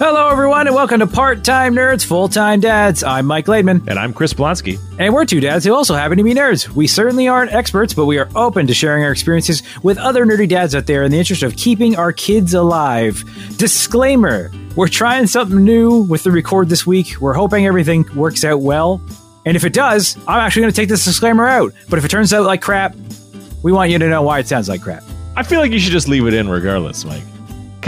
[0.00, 3.02] Hello, everyone, and welcome to Part Time Nerds, Full Time Dads.
[3.02, 4.78] I'm Mike Laidman, And I'm Chris Blonsky.
[4.96, 6.68] and we're two dads who also happen to be nerds.
[6.68, 10.48] We certainly aren't experts, but we are open to sharing our experiences with other nerdy
[10.48, 13.24] dads out there in the interest of keeping our kids alive.
[13.56, 17.20] Disclaimer We're trying something new with the record this week.
[17.20, 19.00] We're hoping everything works out well.
[19.46, 21.72] And if it does, I'm actually going to take this disclaimer out.
[21.88, 22.94] But if it turns out like crap,
[23.64, 25.02] we want you to know why it sounds like crap.
[25.36, 27.22] I feel like you should just leave it in regardless, Mike.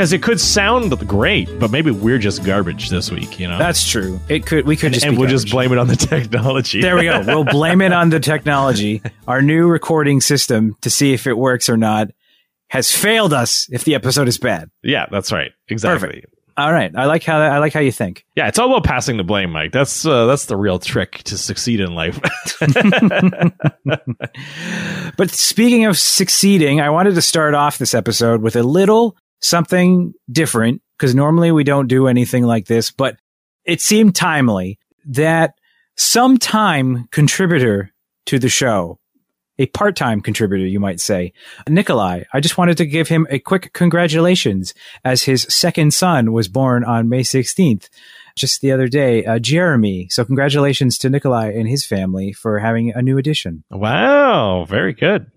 [0.00, 3.58] Because it could sound great, but maybe we're just garbage this week, you know?
[3.58, 4.18] That's true.
[4.30, 6.80] It could we could and just and we'll just blame it on the technology.
[6.80, 7.22] There we go.
[7.26, 9.02] We'll blame it on the technology.
[9.28, 12.12] Our new recording system to see if it works or not
[12.68, 14.70] has failed us if the episode is bad.
[14.82, 15.50] yeah, that's right.
[15.68, 16.08] Exactly.
[16.08, 16.34] Perfect.
[16.56, 16.90] All right.
[16.96, 18.24] I like how I like how you think.
[18.36, 19.72] Yeah, it's all about passing the blame, Mike.
[19.72, 22.18] That's uh, that's the real trick to succeed in life.
[25.16, 30.12] But speaking of succeeding, I wanted to start off this episode with a little something
[30.30, 33.16] different because normally we don't do anything like this, but
[33.64, 35.54] it seemed timely that
[35.96, 37.92] some time contributor
[38.26, 38.98] to the show,
[39.58, 41.32] a part-time contributor, you might say,
[41.68, 44.72] Nikolai, I just wanted to give him a quick congratulations
[45.04, 47.88] as his second son was born on May 16th.
[48.36, 50.08] Just the other day, uh, Jeremy.
[50.08, 53.64] So congratulations to Nikolai and his family for having a new addition.
[53.70, 55.30] wow, very good.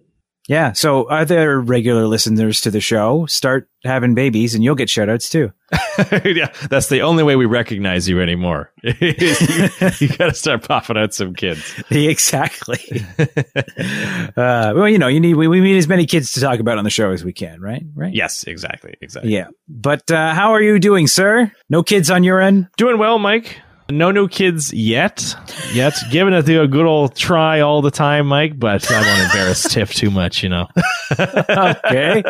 [0.48, 0.74] Yeah.
[0.74, 5.30] So other regular listeners to the show start having babies and you'll get shout outs
[5.30, 5.52] too.
[6.26, 8.72] yeah, that's the only way we recognize you anymore.
[8.84, 11.82] you you got to start popping out some kids.
[11.90, 12.80] exactly.
[13.20, 16.78] uh, well, you know, you need, we, we need as many kids to talk about
[16.78, 17.84] on the show as we can, right?
[17.96, 18.14] Right.
[18.14, 19.34] Yes, exactly, exactly.
[19.34, 19.48] Yeah.
[19.68, 21.52] But, uh, how are you doing, sir?
[21.70, 22.68] No kids on your end?
[22.78, 23.62] Doing well, Mike.
[23.98, 25.36] No new kids yet.
[25.74, 25.94] Yet.
[26.12, 29.94] Giving it a good old try all the time, Mike, but I won't embarrass Tiff
[29.94, 30.68] too much, you know.
[31.20, 32.24] Okay.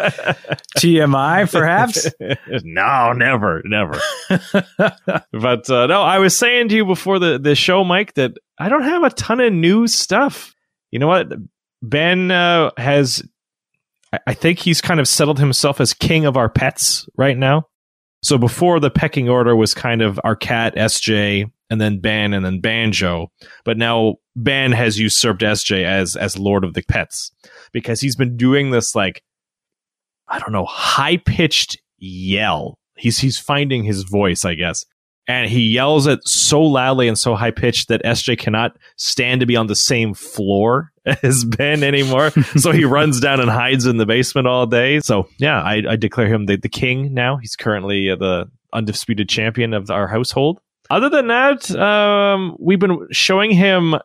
[0.78, 2.08] TMI, perhaps?
[2.66, 3.98] no, never, never.
[5.32, 8.68] but uh, no, I was saying to you before the, the show, Mike, that I
[8.68, 10.54] don't have a ton of new stuff.
[10.92, 11.32] You know what?
[11.82, 13.24] Ben uh, has,
[14.12, 17.68] I- I think he's kind of settled himself as king of our pets right now.
[18.24, 22.46] So before the pecking order was kind of our cat, SJ, and then Ben and
[22.46, 23.32] then Banjo.
[23.66, 27.32] But now Ben has usurped SJ as as Lord of the Pets
[27.72, 29.24] because he's been doing this like
[30.28, 32.80] I don't know, high pitched yell.
[32.96, 34.86] He's he's finding his voice, I guess.
[35.28, 39.46] And he yells it so loudly and so high pitched that SJ cannot stand to
[39.46, 40.92] be on the same floor
[41.24, 42.32] as Ben anymore.
[42.58, 45.00] so he runs down and hides in the basement all day.
[45.00, 47.38] So yeah, I, I declare him the, the king now.
[47.38, 50.60] He's currently uh, the undisputed champion of our household.
[50.90, 53.96] Other than that, um, we've been showing him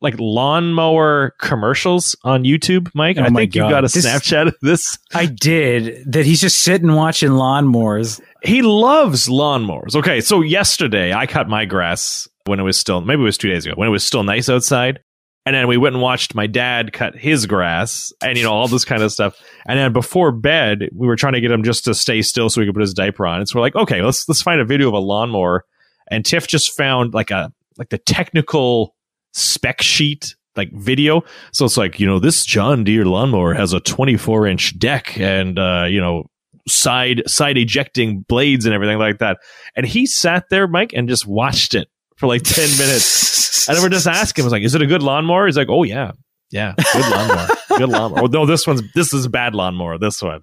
[0.00, 3.16] like lawnmower commercials on YouTube, Mike.
[3.18, 4.98] Oh I think you got a This- Snapchat of this.
[5.14, 6.10] I did.
[6.12, 8.20] That he's just sitting watching lawnmowers.
[8.42, 9.94] He loves lawnmowers.
[9.94, 13.50] Okay, so yesterday I cut my grass when it was still maybe it was two
[13.50, 15.00] days ago when it was still nice outside.
[15.46, 18.68] And then we went and watched my dad cut his grass and you know all
[18.68, 19.40] this kind of stuff.
[19.66, 22.60] And then before bed, we were trying to get him just to stay still so
[22.60, 23.38] we could put his diaper on.
[23.40, 25.64] And so we're like, okay, let's let's find a video of a lawnmower.
[26.10, 28.94] And Tiff just found like a like the technical
[29.32, 31.22] spec sheet like video.
[31.52, 35.58] So it's like, you know, this John Deere lawnmower has a 24 inch deck and,
[35.58, 36.24] uh, you know,
[36.68, 39.38] side, side ejecting blades and everything like that.
[39.76, 43.68] And he sat there, Mike, and just watched it for like 10 minutes.
[43.68, 45.46] And then we're just asking him, I was like, is it a good lawnmower?
[45.46, 46.12] He's like, oh yeah.
[46.50, 46.74] Yeah.
[46.92, 47.48] Good lawnmower.
[47.68, 48.24] good lawnmower.
[48.24, 49.98] Oh, no, this one's, this is a bad lawnmower.
[49.98, 50.42] This one.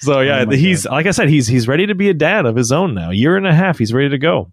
[0.00, 2.56] So yeah, Oh he's, like I said, he's, he's ready to be a dad of
[2.56, 3.10] his own now.
[3.10, 3.78] Year and a half.
[3.78, 4.52] He's ready to go.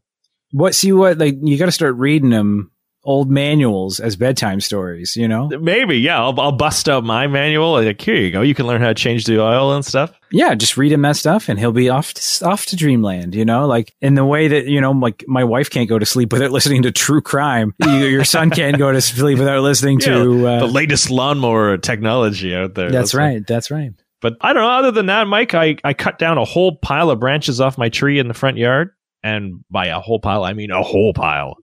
[0.52, 0.76] What?
[0.76, 1.18] See what?
[1.18, 2.72] Like you got to start reading them
[3.04, 5.16] old manuals as bedtime stories.
[5.16, 5.48] You know?
[5.48, 6.20] Maybe, yeah.
[6.20, 7.74] I'll, I'll bust out my manual.
[7.74, 8.42] Like, here you go.
[8.42, 10.12] You can learn how to change the oil and stuff.
[10.32, 13.36] Yeah, just read him that stuff, and he'll be off to, off to dreamland.
[13.36, 16.06] You know, like in the way that you know, like my wife can't go to
[16.06, 17.74] sleep without listening to true crime.
[17.80, 20.48] You, your son can't go to sleep without listening to.
[20.48, 22.92] Uh, the latest lawnmower technology out there.
[22.92, 23.46] that's right.
[23.46, 23.92] That's right.
[24.22, 24.70] But I don't know.
[24.70, 27.90] Other than that, Mike, I, I cut down a whole pile of branches off my
[27.90, 28.92] tree in the front yard.
[29.24, 31.58] And by a whole pile, I mean a whole pile.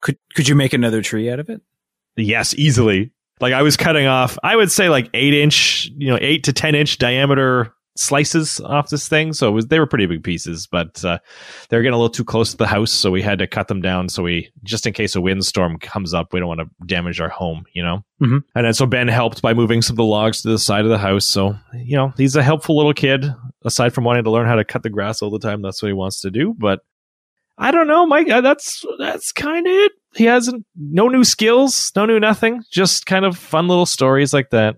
[0.00, 1.60] Could could you make another tree out of it?
[2.16, 3.12] Yes, easily.
[3.40, 6.52] Like I was cutting off, I would say like eight inch, you know, eight to
[6.52, 9.32] 10 inch diameter slices off this thing.
[9.32, 11.18] So it was, they were pretty big pieces, but uh,
[11.68, 12.92] they were getting a little too close to the house.
[12.92, 14.08] So we had to cut them down.
[14.10, 17.28] So we, just in case a windstorm comes up, we don't want to damage our
[17.30, 18.04] home, you know?
[18.20, 18.42] Mhm.
[18.54, 20.90] And then so Ben helped by moving some of the logs to the side of
[20.90, 21.24] the house.
[21.26, 23.24] So, you know, he's a helpful little kid.
[23.64, 25.88] Aside from wanting to learn how to cut the grass all the time, that's what
[25.88, 26.54] he wants to do.
[26.58, 26.80] But
[27.60, 28.30] I don't know, Mike.
[28.30, 29.92] uh, That's that's kind of it.
[30.14, 32.64] He hasn't no new skills, no new nothing.
[32.72, 34.76] Just kind of fun little stories like that.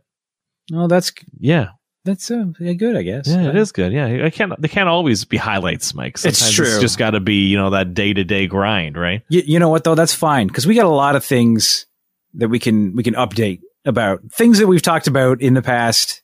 [0.75, 1.69] Oh, that's Yeah,
[2.05, 3.29] that's uh, good, I guess.
[3.29, 3.93] Yeah, it is good.
[3.93, 4.53] Yeah, I can't.
[4.61, 6.19] They can't always be highlights, Mike.
[6.19, 6.67] Sometimes true.
[6.67, 9.23] It's just got to be you know that day to day grind, right?
[9.29, 9.95] You, you know what though?
[9.95, 11.87] That's fine because we got a lot of things
[12.35, 16.22] that we can we can update about things that we've talked about in the past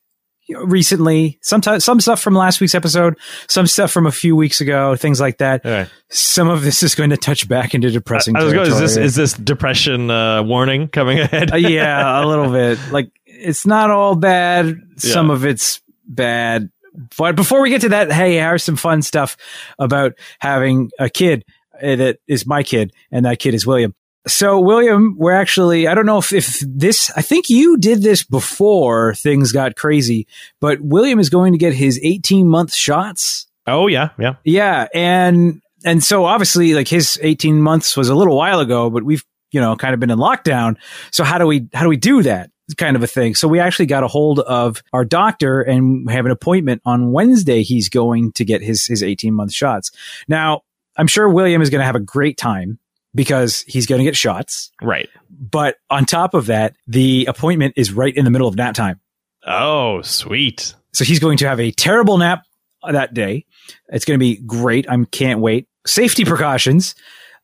[0.48, 1.38] recently.
[1.42, 3.18] Sometimes some stuff from last week's episode,
[3.48, 5.64] some stuff from a few weeks ago, things like that.
[5.64, 5.88] Right.
[6.08, 8.36] Some of this is going to touch back into depressing.
[8.36, 8.70] I was going.
[8.70, 11.52] Is this is this depression uh, warning coming ahead?
[11.52, 12.78] Uh, yeah, a little bit.
[12.90, 14.80] Like it's not all bad.
[14.96, 16.70] Some of it's bad.
[17.16, 19.36] But before we get to that, hey, here's some fun stuff
[19.78, 21.44] about having a kid
[21.80, 23.94] uh, that is my kid, and that kid is William.
[24.28, 28.22] So, William, we're actually, I don't know if, if this, I think you did this
[28.22, 30.26] before things got crazy,
[30.60, 33.46] but William is going to get his 18 month shots.
[33.66, 34.34] oh yeah, yeah.
[34.44, 34.86] Yeah.
[34.94, 39.24] And, and so obviously like his 18 months was a little while ago, but we've,
[39.50, 40.76] you know, kind of been in lockdown.
[41.10, 42.50] So how do we, how do we do that?
[42.76, 43.34] Kind of a thing.
[43.34, 47.62] So we actually got a hold of our doctor and have an appointment on Wednesday.
[47.62, 49.90] He's going to get his, his 18 month shots.
[50.28, 50.62] Now,
[50.96, 52.78] I'm sure William is going to have a great time
[53.18, 54.70] because he's going to get shots.
[54.80, 55.08] Right.
[55.28, 59.00] But on top of that, the appointment is right in the middle of nap time.
[59.44, 60.72] Oh, sweet.
[60.92, 62.44] So he's going to have a terrible nap
[62.88, 63.44] that day.
[63.88, 64.88] It's going to be great.
[64.88, 65.66] I can't wait.
[65.84, 66.94] Safety precautions.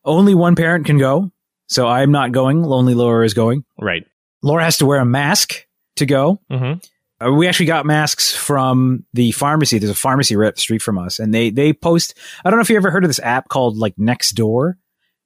[0.05, 1.33] Only one parent can go.
[1.67, 2.63] So I'm not going.
[2.63, 3.65] Lonely Laura is going.
[3.77, 4.05] Right.
[4.45, 5.67] Laura has to wear a mask
[5.97, 6.41] to go.
[6.53, 7.27] Mm-hmm.
[7.27, 9.79] Uh, we actually got masks from the pharmacy.
[9.79, 12.17] There's a pharmacy right up the street from us, and they they post.
[12.45, 14.75] I don't know if you ever heard of this app called like Nextdoor.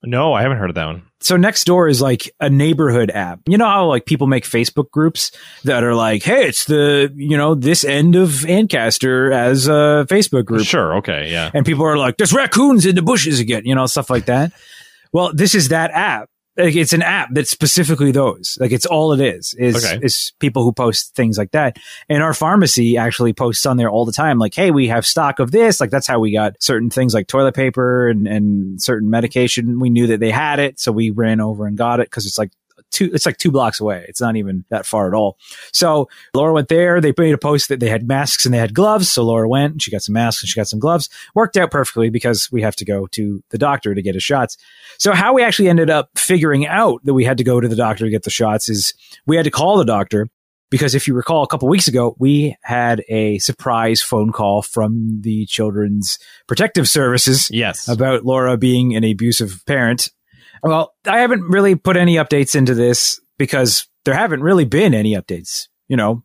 [0.04, 1.02] No, I haven't heard of that one.
[1.20, 3.40] So Nextdoor is like a neighborhood app.
[3.48, 5.32] You know how like people make Facebook groups
[5.64, 10.44] that are like, "Hey, it's the you know this end of Ancaster as a Facebook
[10.44, 10.96] group," Sure.
[10.98, 11.30] Okay.
[11.32, 11.50] Yeah.
[11.52, 14.52] and people are like, "There's raccoons in the bushes again," you know, stuff like that.
[15.12, 16.28] well, this is that app.
[16.58, 18.58] Like, it's an app that's specifically those.
[18.60, 20.04] Like it's all it is is Okay.
[20.04, 21.78] is people who post things like that.
[22.08, 24.38] And our pharmacy actually posts on there all the time.
[24.38, 25.80] Like, hey, we have stock of this.
[25.80, 29.78] Like that's how we got certain things like toilet paper and and certain medication.
[29.78, 32.38] We knew that they had it, so we ran over and got it because it's
[32.38, 32.50] like
[32.90, 33.10] two.
[33.12, 34.04] It's like two blocks away.
[34.08, 35.38] It's not even that far at all.
[35.72, 37.00] So Laura went there.
[37.00, 39.10] They made a post that they had masks and they had gloves.
[39.10, 41.08] So Laura went and she got some masks and she got some gloves.
[41.34, 44.56] Worked out perfectly because we have to go to the doctor to get his shots.
[44.98, 47.76] So how we actually ended up figuring out that we had to go to the
[47.76, 48.94] doctor to get the shots is
[49.26, 50.28] we had to call the doctor
[50.70, 55.22] because if you recall a couple weeks ago, we had a surprise phone call from
[55.22, 57.88] the Children's Protective Services Yes.
[57.88, 60.10] about Laura being an abusive parent.
[60.62, 65.14] Well, I haven't really put any updates into this because there haven't really been any
[65.14, 65.68] updates.
[65.88, 66.22] You know,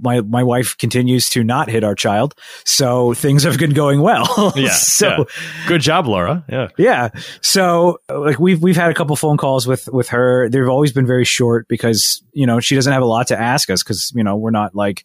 [0.00, 2.34] my my wife continues to not hit our child,
[2.64, 4.52] so things have been going well.
[4.56, 5.26] Yeah, so
[5.66, 6.44] Good job, Laura.
[6.48, 6.68] Yeah.
[6.76, 7.10] yeah.
[7.40, 10.48] So uh, like we've we've had a couple phone calls with with her.
[10.48, 13.70] They've always been very short because you know she doesn't have a lot to ask
[13.70, 15.04] us because you know we're not like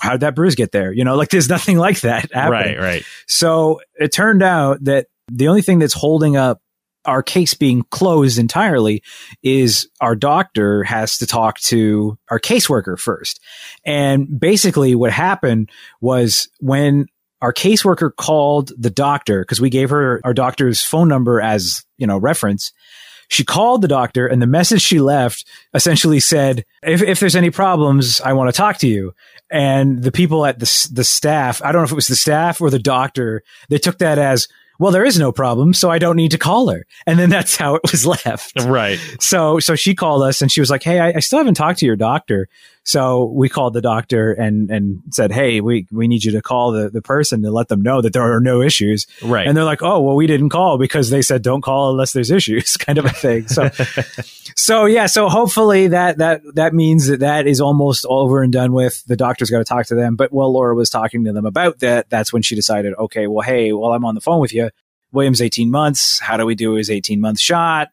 [0.00, 0.92] how did that bruise get there?
[0.92, 2.76] You know, like there's nothing like that happening.
[2.76, 2.78] Right.
[2.78, 3.04] Right.
[3.26, 6.60] So it turned out that the only thing that's holding up
[7.08, 9.02] our case being closed entirely
[9.42, 13.40] is our doctor has to talk to our caseworker first.
[13.84, 15.70] And basically what happened
[16.00, 17.06] was when
[17.40, 22.06] our caseworker called the doctor, because we gave her our doctor's phone number as, you
[22.06, 22.72] know, reference.
[23.30, 25.44] She called the doctor and the message she left
[25.74, 29.12] essentially said, if, if there's any problems, I want to talk to you.
[29.50, 32.60] And the people at the, the staff, I don't know if it was the staff
[32.60, 34.48] or the doctor, they took that as,
[34.78, 36.86] well, there is no problem, so I don't need to call her.
[37.06, 38.52] And then that's how it was left.
[38.60, 38.98] Right.
[39.20, 41.80] So, so she called us and she was like, Hey, I, I still haven't talked
[41.80, 42.48] to your doctor.
[42.88, 46.72] So we called the doctor and, and said, Hey, we, we need you to call
[46.72, 49.06] the, the person to let them know that there are no issues.
[49.22, 49.46] Right.
[49.46, 52.30] And they're like, Oh, well, we didn't call because they said don't call unless there's
[52.30, 53.46] issues kind of a thing.
[53.46, 53.68] So,
[54.56, 55.04] so yeah.
[55.04, 59.04] So hopefully that, that, that means that that is almost over and done with.
[59.04, 60.16] The doctor's got to talk to them.
[60.16, 63.46] But while Laura was talking to them about that, that's when she decided, okay, well,
[63.46, 64.70] hey, while I'm on the phone with you,
[65.12, 66.20] William's 18 months.
[66.20, 67.88] How do we do his 18 month shot?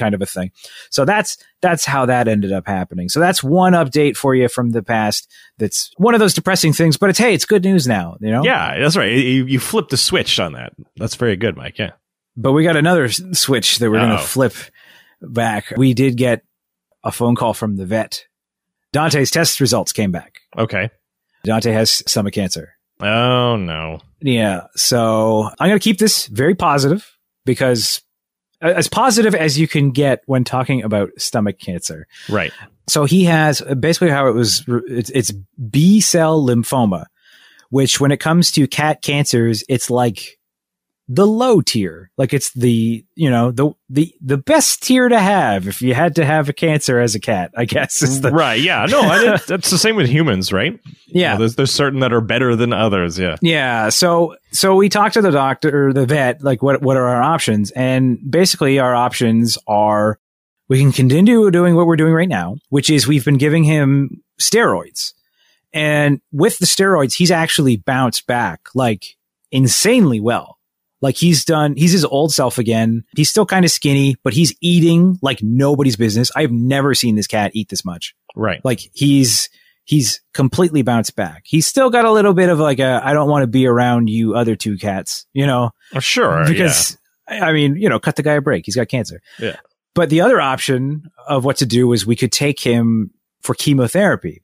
[0.00, 0.50] Kind of a thing.
[0.88, 3.10] So that's that's how that ended up happening.
[3.10, 5.30] So that's one update for you from the past.
[5.58, 8.16] That's one of those depressing things, but it's hey, it's good news now.
[8.18, 8.42] You know.
[8.42, 9.12] yeah, that's right.
[9.12, 10.72] You, you flipped the switch on that.
[10.96, 11.78] That's very good, Mike.
[11.78, 11.90] Yeah.
[12.34, 14.24] But we got another switch that we're going to oh.
[14.24, 14.54] flip
[15.20, 15.74] back.
[15.76, 16.42] We did get
[17.04, 18.24] a phone call from the vet.
[18.92, 20.40] Dante's test results came back.
[20.56, 20.88] Okay.
[21.44, 22.74] Dante has stomach cancer.
[23.00, 24.00] Oh no.
[24.20, 24.68] Yeah.
[24.76, 27.06] So I'm going to keep this very positive
[27.44, 28.02] because
[28.60, 32.06] as positive as you can get when talking about stomach cancer.
[32.28, 32.52] Right.
[32.88, 35.32] So he has basically how it was, it's, it's
[35.70, 37.06] B cell lymphoma,
[37.70, 40.38] which when it comes to cat cancers, it's like
[41.12, 42.12] the low tier.
[42.16, 46.14] Like it's the, you know, the, the, the best tier to have if you had
[46.14, 48.00] to have a cancer as a cat, I guess.
[48.00, 48.60] Is the, right.
[48.60, 48.86] Yeah.
[48.88, 50.78] No, I that's the same with humans, right?
[51.08, 51.32] Yeah.
[51.32, 53.18] You know, there's, there's certain that are better than others.
[53.18, 53.34] Yeah.
[53.42, 53.88] Yeah.
[53.88, 57.22] So, so we talked to the doctor or the vet, like what, what are our
[57.22, 57.72] options?
[57.72, 60.20] And basically our options are
[60.68, 64.22] we can continue doing what we're doing right now, which is we've been giving him
[64.40, 65.12] steroids.
[65.72, 69.16] And with the steroids, he's actually bounced back like
[69.50, 70.59] insanely well.
[71.00, 73.04] Like he's done, he's his old self again.
[73.16, 76.30] He's still kind of skinny, but he's eating like nobody's business.
[76.36, 78.14] I've never seen this cat eat this much.
[78.36, 78.62] Right.
[78.64, 79.48] Like he's,
[79.84, 81.42] he's completely bounced back.
[81.46, 84.10] He's still got a little bit of like a, I don't want to be around
[84.10, 85.70] you other two cats, you know?
[85.94, 86.44] Oh, sure.
[86.46, 86.98] Because,
[87.30, 87.46] yeah.
[87.46, 88.66] I mean, you know, cut the guy a break.
[88.66, 89.22] He's got cancer.
[89.38, 89.56] Yeah.
[89.94, 94.42] But the other option of what to do was we could take him for chemotherapy.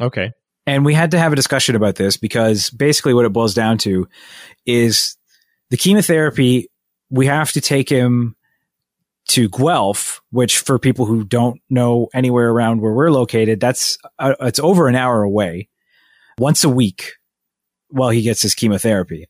[0.00, 0.32] Okay.
[0.66, 3.78] And we had to have a discussion about this because basically what it boils down
[3.78, 4.08] to
[4.66, 5.16] is
[5.70, 6.68] the chemotherapy,
[7.08, 8.36] we have to take him
[9.28, 14.34] to Guelph, which for people who don't know anywhere around where we're located, that's uh,
[14.40, 15.68] it's over an hour away,
[16.38, 17.12] once a week,
[17.88, 19.28] while he gets his chemotherapy.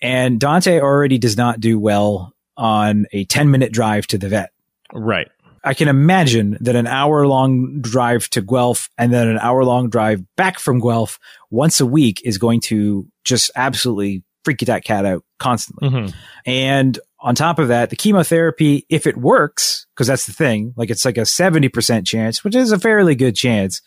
[0.00, 4.50] And Dante already does not do well on a 10 minute drive to the vet.
[4.92, 5.28] Right.
[5.62, 9.90] I can imagine that an hour long drive to Guelph and then an hour long
[9.90, 11.18] drive back from Guelph
[11.50, 15.88] once a week is going to just absolutely freak that cat out constantly.
[15.88, 16.16] Mm-hmm.
[16.46, 20.90] And on top of that, the chemotherapy, if it works, because that's the thing, like
[20.90, 23.82] it's like a 70% chance, which is a fairly good chance,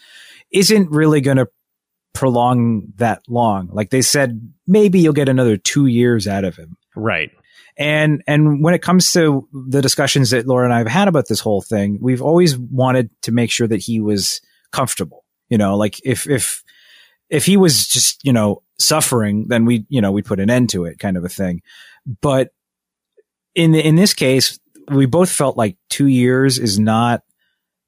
[0.52, 1.48] isn't really going to
[2.14, 3.70] prolong that long.
[3.72, 6.76] Like they said, maybe you'll get another two years out of him.
[6.96, 7.32] Right.
[7.76, 11.28] And, and when it comes to the discussions that Laura and I have had about
[11.28, 14.42] this whole thing, we've always wanted to make sure that he was
[14.72, 15.26] comfortable.
[15.50, 16.64] You know, like if, if,
[17.30, 20.70] if he was just, you know, suffering, then we, you know, we put an end
[20.72, 21.62] to it kind of a thing.
[22.22, 22.50] But
[23.56, 24.60] in, in this case,
[24.90, 27.22] we both felt like two years is not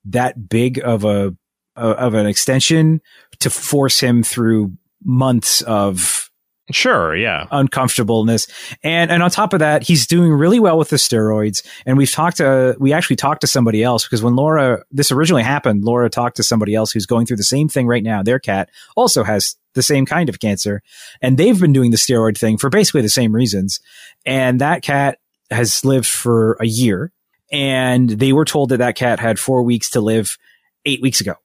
[0.05, 1.35] that big of a,
[1.75, 3.01] uh, of an extension
[3.39, 4.73] to force him through
[5.03, 6.25] months of
[6.71, 7.45] Sure, yeah.
[7.51, 8.47] Uncomfortableness.
[8.83, 11.63] And and on top of that, he's doing really well with the steroids.
[11.85, 15.43] And we've talked to we actually talked to somebody else because when Laura this originally
[15.43, 18.23] happened, Laura talked to somebody else who's going through the same thing right now.
[18.23, 20.81] Their cat also has the same kind of cancer.
[21.21, 23.79] And they've been doing the steroid thing for basically the same reasons.
[24.25, 25.19] And that cat
[25.51, 27.11] has lived for a year.
[27.51, 30.37] And they were told that that cat had four weeks to live
[30.85, 31.35] eight weeks ago.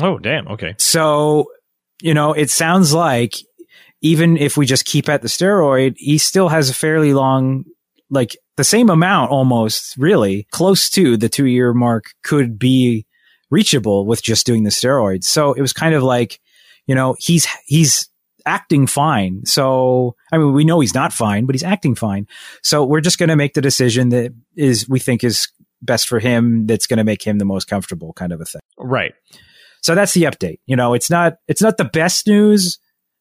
[0.00, 0.48] Oh, damn.
[0.48, 0.74] Okay.
[0.78, 1.50] So,
[2.00, 3.34] you know, it sounds like
[4.00, 7.64] even if we just keep at the steroid, he still has a fairly long,
[8.08, 13.04] like the same amount almost really close to the two year mark could be
[13.50, 15.24] reachable with just doing the steroids.
[15.24, 16.40] So it was kind of like,
[16.86, 18.08] you know, he's, he's
[18.46, 19.44] acting fine.
[19.44, 22.26] So, I mean, we know he's not fine, but he's acting fine.
[22.62, 25.48] So we're just going to make the decision that is, we think is
[25.82, 26.66] best for him.
[26.66, 28.62] That's going to make him the most comfortable kind of a thing.
[28.78, 29.12] Right.
[29.82, 30.60] So that's the update.
[30.66, 32.78] You know, it's not, it's not the best news,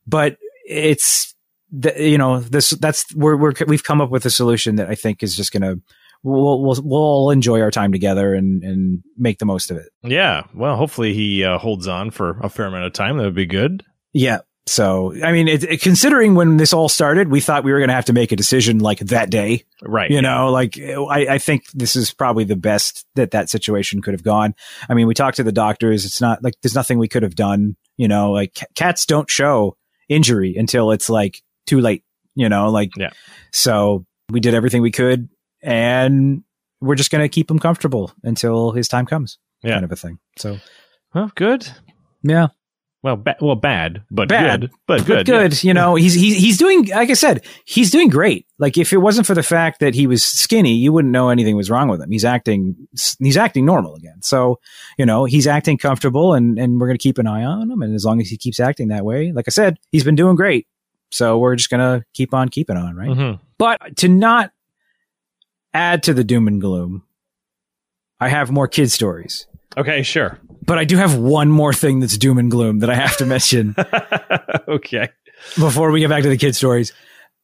[0.07, 1.33] but it's
[1.71, 4.95] the, you know this that's we're, we're we've come up with a solution that I
[4.95, 5.75] think is just gonna
[6.23, 9.89] we'll we'll we'll enjoy our time together and and make the most of it.
[10.03, 10.43] Yeah.
[10.53, 13.17] Well, hopefully he uh, holds on for a fair amount of time.
[13.17, 13.83] That would be good.
[14.13, 14.39] Yeah.
[14.67, 17.89] So, I mean, it, it, considering when this all started, we thought we were going
[17.89, 19.63] to have to make a decision like that day.
[19.81, 20.11] Right.
[20.11, 20.21] You yeah.
[20.21, 24.23] know, like I, I think this is probably the best that that situation could have
[24.23, 24.53] gone.
[24.87, 26.05] I mean, we talked to the doctors.
[26.05, 27.77] It's not like there's nothing we could have done.
[27.97, 29.75] You know, like c- cats don't show
[30.07, 32.03] injury until it's like too late,
[32.35, 33.09] you know, like, yeah.
[33.51, 35.29] so we did everything we could
[35.61, 36.43] and
[36.81, 39.73] we're just going to keep him comfortable until his time comes yeah.
[39.73, 40.19] kind of a thing.
[40.37, 40.57] So,
[41.13, 41.67] well, good.
[42.23, 42.47] Yeah.
[43.01, 45.25] Well, ba- well, bad, but bad, good, but good.
[45.25, 45.25] good.
[45.25, 45.63] good.
[45.63, 45.69] Yeah.
[45.69, 48.45] You know, he's, he's, he's doing, like I said, he's doing great.
[48.57, 51.55] Like if it wasn't for the fact that he was skinny, you wouldn't know anything
[51.55, 52.11] was wrong with him.
[52.11, 52.75] He's acting,
[53.19, 54.21] he's acting normal again.
[54.21, 54.59] So,
[54.97, 57.81] you know, he's acting comfortable and, and we're going to keep an eye on him.
[57.81, 60.35] And as long as he keeps acting that way, like I said, he's been doing
[60.35, 60.67] great.
[61.11, 63.09] So we're just going to keep on keeping on, right?
[63.09, 63.41] Mm-hmm.
[63.57, 64.51] But to not
[65.73, 67.03] add to the doom and gloom,
[68.19, 69.47] I have more kid stories.
[69.77, 70.39] Okay, sure.
[70.65, 73.25] But I do have one more thing that's doom and gloom that I have to
[73.25, 73.75] mention.
[74.67, 75.09] okay.
[75.55, 76.91] Before we get back to the kid stories.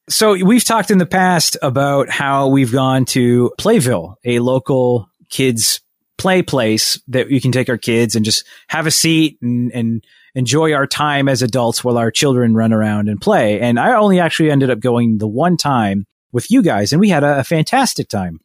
[0.10, 5.82] So we've talked in the past about how we've gone to Playville, a local kids
[6.18, 10.04] play place that you can take our kids and just have a seat and, and
[10.34, 13.60] enjoy our time as adults while our children run around and play.
[13.60, 17.10] And I only actually ended up going the one time with you guys and we
[17.10, 18.42] had a, a fantastic time.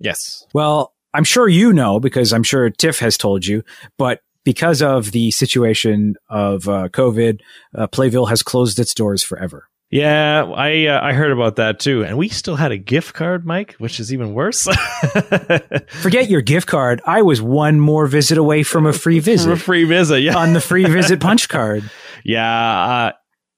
[0.00, 0.44] Yes.
[0.52, 3.62] Well, I'm sure you know because I'm sure Tiff has told you,
[3.98, 7.40] but because of the situation of uh, COVID,
[7.76, 9.68] uh, Playville has closed its doors forever.
[9.90, 13.46] Yeah, I uh, I heard about that too, and we still had a gift card,
[13.46, 14.64] Mike, which is even worse.
[15.88, 17.00] Forget your gift card.
[17.06, 19.46] I was one more visit away from a free visit.
[19.46, 21.88] For a free visit, yeah, on the free visit punch card.
[22.24, 23.12] Yeah, uh,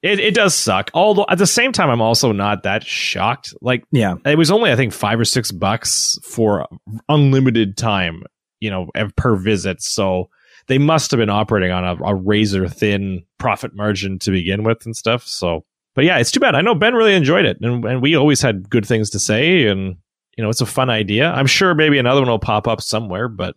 [0.07, 0.91] it it does suck.
[0.95, 3.55] Although at the same time, I'm also not that shocked.
[3.61, 6.67] Like, yeah, it was only I think five or six bucks for
[7.09, 8.23] unlimited time,
[8.61, 9.83] you know, per visit.
[9.83, 10.31] So
[10.69, 14.85] they must have been operating on a, a razor thin profit margin to begin with
[14.87, 15.27] and stuff.
[15.27, 15.65] So
[15.97, 16.55] but yeah, it's too bad.
[16.55, 19.67] I know Ben really enjoyed it, and, and we always had good things to say,
[19.67, 19.97] and
[20.37, 21.33] you know, it's a fun idea.
[21.33, 23.57] I'm sure maybe another one will pop up somewhere, but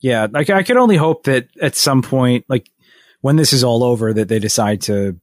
[0.00, 2.70] yeah, like I could only hope that at some point, like
[3.22, 5.18] when this is all over, that they decide to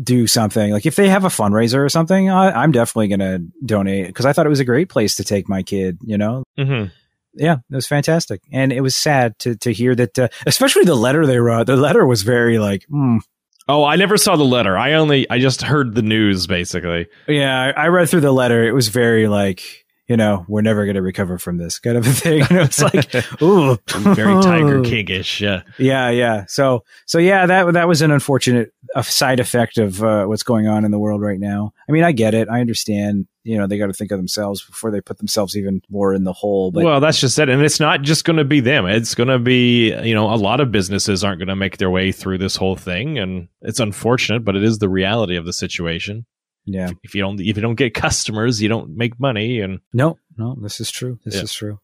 [0.00, 0.72] do something.
[0.72, 4.26] Like if they have a fundraiser or something, I, am definitely going to donate because
[4.26, 5.98] I thought it was a great place to take my kid.
[6.04, 6.44] You know.
[6.58, 6.90] Mm-hmm.
[7.38, 10.94] Yeah, it was fantastic, and it was sad to to hear that, uh, especially the
[10.94, 11.66] letter they wrote.
[11.66, 13.20] The letter was very like, mm,
[13.68, 14.78] Oh, I never saw the letter.
[14.78, 17.08] I only I just heard the news basically.
[17.26, 18.64] Yeah, I read through the letter.
[18.64, 22.06] It was very like, you know, we're never going to recover from this kind of
[22.06, 22.42] a thing.
[22.48, 23.76] And it was like, ooh,
[24.14, 25.40] very Tiger Kingish.
[25.40, 26.44] Yeah, yeah, yeah.
[26.46, 28.72] So, so yeah, that that was an unfortunate
[29.02, 31.72] side effect of uh, what's going on in the world right now.
[31.88, 32.48] I mean, I get it.
[32.48, 35.80] I understand you know they got to think of themselves before they put themselves even
[35.88, 36.70] more in the hole.
[36.72, 38.86] But well, that's just it, and it's not just going to be them.
[38.86, 41.90] It's going to be you know a lot of businesses aren't going to make their
[41.90, 45.52] way through this whole thing, and it's unfortunate, but it is the reality of the
[45.52, 46.26] situation.
[46.66, 49.80] Yeah, if, if you don't if you don't get customers, you don't make money, and
[49.92, 51.18] no, no, this is true.
[51.24, 51.42] This yeah.
[51.42, 51.78] is true.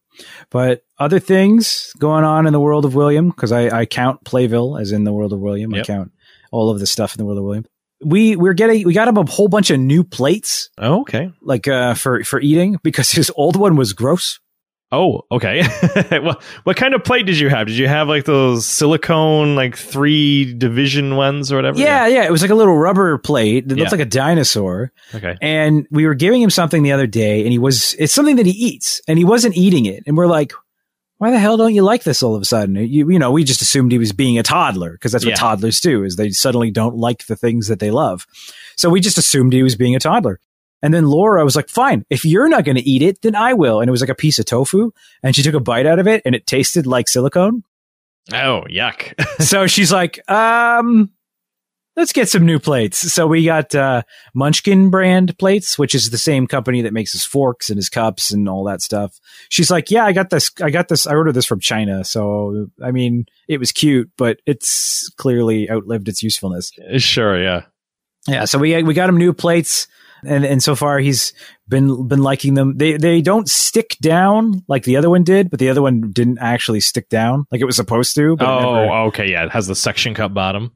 [0.51, 4.79] But other things going on in the world of William, because I, I count Playville
[4.79, 5.73] as in the world of William.
[5.73, 5.83] Yep.
[5.83, 6.13] I count
[6.51, 7.65] all of the stuff in the world of William
[8.05, 10.71] we we're getting we got him a whole bunch of new plates.
[10.79, 11.33] Oh, okay.
[11.41, 14.41] Like uh for for eating because his old one was gross.
[14.93, 15.63] Oh, okay.
[16.21, 17.67] what what kind of plate did you have?
[17.67, 21.79] Did you have like those silicone like three division ones or whatever?
[21.79, 22.25] Yeah, yeah.
[22.25, 23.85] It was like a little rubber plate that yeah.
[23.85, 24.93] looked like a dinosaur.
[25.15, 25.37] Okay.
[25.41, 28.45] And we were giving him something the other day, and he was it's something that
[28.45, 30.53] he eats, and he wasn't eating it, and we're like,
[31.17, 32.75] why the hell don't you like this all of a sudden?
[32.75, 35.37] You, you know, we just assumed he was being a toddler because that's what yeah.
[35.37, 38.27] toddlers do is they suddenly don't like the things that they love.
[38.77, 40.41] So we just assumed he was being a toddler.
[40.83, 43.55] And then Laura was like, fine, if you're not going to eat it, then I
[43.55, 43.81] will.
[43.81, 44.91] And it was like a piece of tofu
[45.23, 47.63] and she took a bite out of it and it tasted like silicone.
[48.33, 49.15] Oh, yuck.
[49.43, 51.11] so she's like, um,
[51.97, 52.99] let's get some new plates.
[53.13, 54.03] So we got uh,
[54.35, 58.31] Munchkin brand plates, which is the same company that makes his forks and his cups
[58.31, 59.19] and all that stuff.
[59.49, 60.51] She's like, yeah, I got this.
[60.61, 61.07] I got this.
[61.07, 62.05] I ordered this from China.
[62.05, 66.73] So I mean, it was cute, but it's clearly outlived its usefulness.
[66.99, 67.63] Sure, yeah,
[68.27, 68.45] yeah.
[68.45, 69.89] So we we got him new plates.
[70.25, 71.33] And and so far he's
[71.69, 72.77] been been liking them.
[72.77, 76.39] They they don't stick down like the other one did, but the other one didn't
[76.39, 78.37] actually stick down like it was supposed to.
[78.41, 79.45] oh, never, okay, yeah.
[79.45, 80.73] It has the suction cup bottom.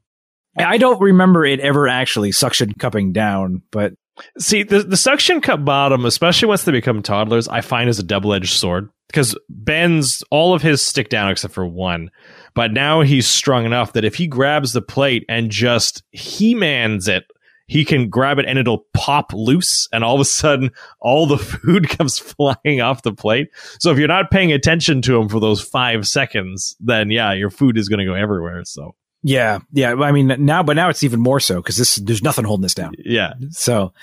[0.57, 3.93] I don't remember it ever actually suction cupping down, but
[4.39, 8.03] see the the suction cup bottom, especially once they become toddlers, I find is a
[8.03, 12.09] double edged sword because Ben's all of his stick down except for one,
[12.55, 17.07] but now he's strong enough that if he grabs the plate and just he mans
[17.07, 17.23] it.
[17.67, 21.37] He can grab it and it'll pop loose, and all of a sudden, all the
[21.37, 23.49] food comes flying off the plate.
[23.79, 27.49] So, if you're not paying attention to him for those five seconds, then yeah, your
[27.49, 28.63] food is going to go everywhere.
[28.65, 29.93] So, yeah, yeah.
[29.95, 32.75] I mean, now, but now it's even more so because this there's nothing holding this
[32.75, 32.93] down.
[32.97, 33.33] Yeah.
[33.49, 33.93] So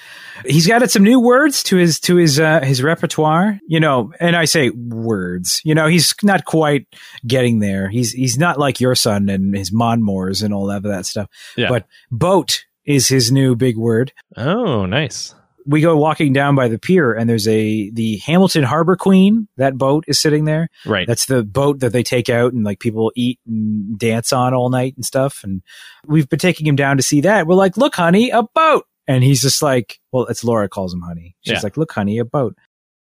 [0.44, 3.58] he's got some new words to his to his uh, his repertoire.
[3.66, 5.62] You know, and I say words.
[5.64, 6.86] You know, he's not quite
[7.26, 7.88] getting there.
[7.88, 11.28] He's he's not like your son and his Monmores and all that that stuff.
[11.56, 11.68] Yeah.
[11.68, 14.12] But boat is his new big word.
[14.36, 15.34] Oh, nice
[15.66, 19.48] we go walking down by the pier and there's a the Hamilton Harbor Queen.
[19.56, 20.68] That boat is sitting there.
[20.84, 21.06] Right.
[21.06, 24.68] That's the boat that they take out and like people eat and dance on all
[24.68, 25.40] night and stuff.
[25.42, 25.62] And
[26.06, 27.46] we've been taking him down to see that.
[27.46, 28.86] We're like, look, honey, a boat.
[29.06, 31.36] And he's just like, well, it's Laura calls him honey.
[31.40, 31.60] She's yeah.
[31.62, 32.56] like, look, honey, a boat.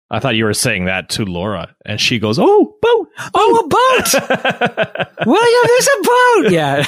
[0.10, 2.93] I thought you were saying that to Laura, and she goes, "Oh, boat!
[3.34, 4.14] Oh, a boat!
[5.26, 6.84] William, there's a boat!" yeah,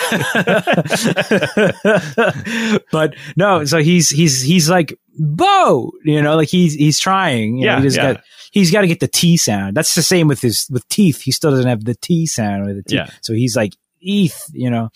[2.91, 3.65] but no.
[3.65, 7.57] So he's he's he's like boat, you know, like he's he's trying.
[7.57, 8.13] yeah, know, he yeah.
[8.13, 9.77] Got, he's got to get the T sound.
[9.77, 11.21] That's the same with his with teeth.
[11.21, 12.95] He still doesn't have the T sound with the T.
[12.95, 13.09] Yeah.
[13.21, 13.75] So he's like
[14.06, 14.89] ETH, you know.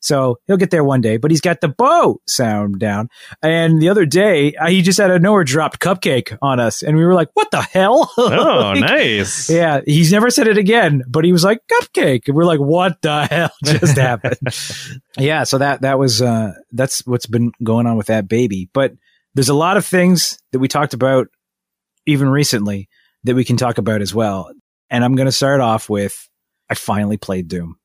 [0.00, 3.08] So he'll get there one day, but he's got the bow sound down.
[3.42, 6.82] And the other day, uh, he just out of nowhere dropped cupcake on us.
[6.82, 8.12] And we were like, what the hell?
[8.36, 9.48] Oh, like, nice.
[9.48, 9.80] Yeah.
[9.86, 12.22] He's never said it again, but he was like, cupcake.
[12.26, 14.38] And we're like, what the hell just happened?
[15.18, 15.44] yeah.
[15.44, 18.68] So that, that was, uh, that's what's been going on with that baby.
[18.72, 18.92] But
[19.34, 21.28] there's a lot of things that we talked about
[22.04, 22.88] even recently
[23.24, 24.50] that we can talk about as well.
[24.90, 26.28] And I'm going to start off with
[26.68, 27.76] I finally played Doom.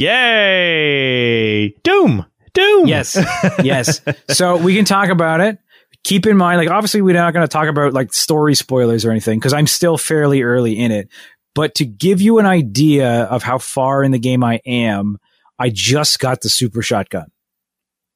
[0.00, 1.68] Yay!
[1.82, 2.26] Doom!
[2.52, 2.86] Doom!
[2.86, 3.16] Yes.
[3.62, 4.00] Yes.
[4.30, 5.58] so we can talk about it
[6.04, 9.10] keep in mind, like obviously we're not going to talk about like story spoilers or
[9.10, 11.08] anything because I'm still fairly early in it.
[11.54, 15.18] But to give you an idea of how far in the game I am,
[15.58, 17.30] I just got the super shotgun.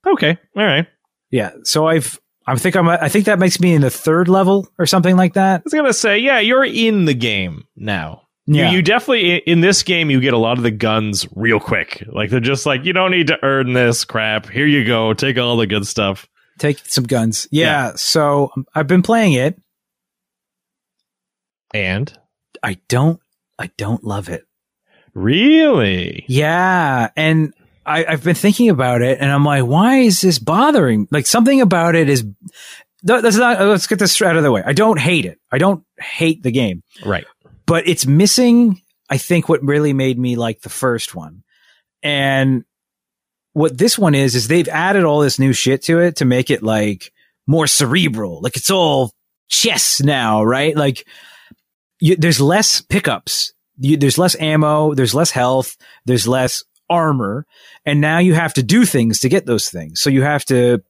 [0.06, 0.38] Okay.
[0.56, 0.86] All right.
[1.30, 1.52] Yeah.
[1.64, 4.86] So I've, I think I'm, I think that makes me in the third level or
[4.86, 5.60] something like that.
[5.60, 8.23] I was gonna say, yeah, you're in the game now.
[8.46, 8.70] Yeah.
[8.70, 12.04] You, you definitely in this game you get a lot of the guns real quick.
[12.06, 14.48] Like they're just like you don't need to earn this crap.
[14.48, 16.28] Here you go, take all the good stuff.
[16.58, 17.48] Take some guns.
[17.50, 17.92] Yeah.
[17.96, 19.58] So um, I've been playing it.
[21.72, 22.16] And
[22.62, 23.18] I don't,
[23.58, 24.44] I don't love it.
[25.14, 27.10] really, Yeah.
[27.16, 27.52] And
[27.86, 31.08] I, I've been thinking about it and I'm like, why is this bothering?
[31.10, 32.24] Like something about it is,
[33.02, 34.62] that's not, let's get this out of the way.
[34.64, 35.38] I don't hate it.
[35.52, 37.26] I don't hate the game, right?
[37.66, 41.42] But it's missing, I think, what really made me like the first one.
[42.02, 42.64] And
[43.52, 46.50] what this one is, is they've added all this new shit to it to make
[46.50, 47.12] it like
[47.46, 48.40] more cerebral.
[48.40, 49.12] Like it's all
[49.48, 50.76] chess now, right?
[50.76, 51.06] Like
[52.00, 53.52] you, there's less pickups.
[53.78, 54.94] You, there's less ammo.
[54.94, 55.76] There's less health.
[56.04, 57.46] There's less armor.
[57.86, 60.00] And now you have to do things to get those things.
[60.00, 60.82] So you have to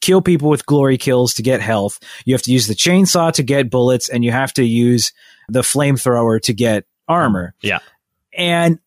[0.00, 1.98] kill people with glory kills to get health.
[2.24, 5.12] You have to use the chainsaw to get bullets and you have to use
[5.48, 7.54] the flamethrower to get armor.
[7.56, 7.78] Um, yeah.
[8.36, 8.78] And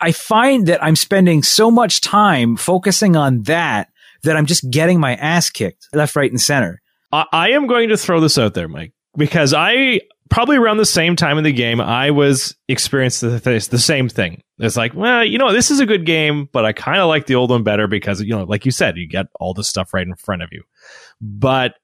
[0.00, 3.88] I find that I'm spending so much time focusing on that
[4.24, 6.80] that I'm just getting my ass kicked left, right, and center.
[7.12, 10.00] I, I am going to throw this out there, Mike, because I
[10.32, 14.42] probably around the same time in the game I was experiencing the, the, same thing.
[14.58, 17.26] It's like, well, you know, this is a good game, but I kind of like
[17.26, 19.92] the old one better because you know, like you said, you get all the stuff
[19.92, 20.62] right in front of you.
[21.20, 21.74] But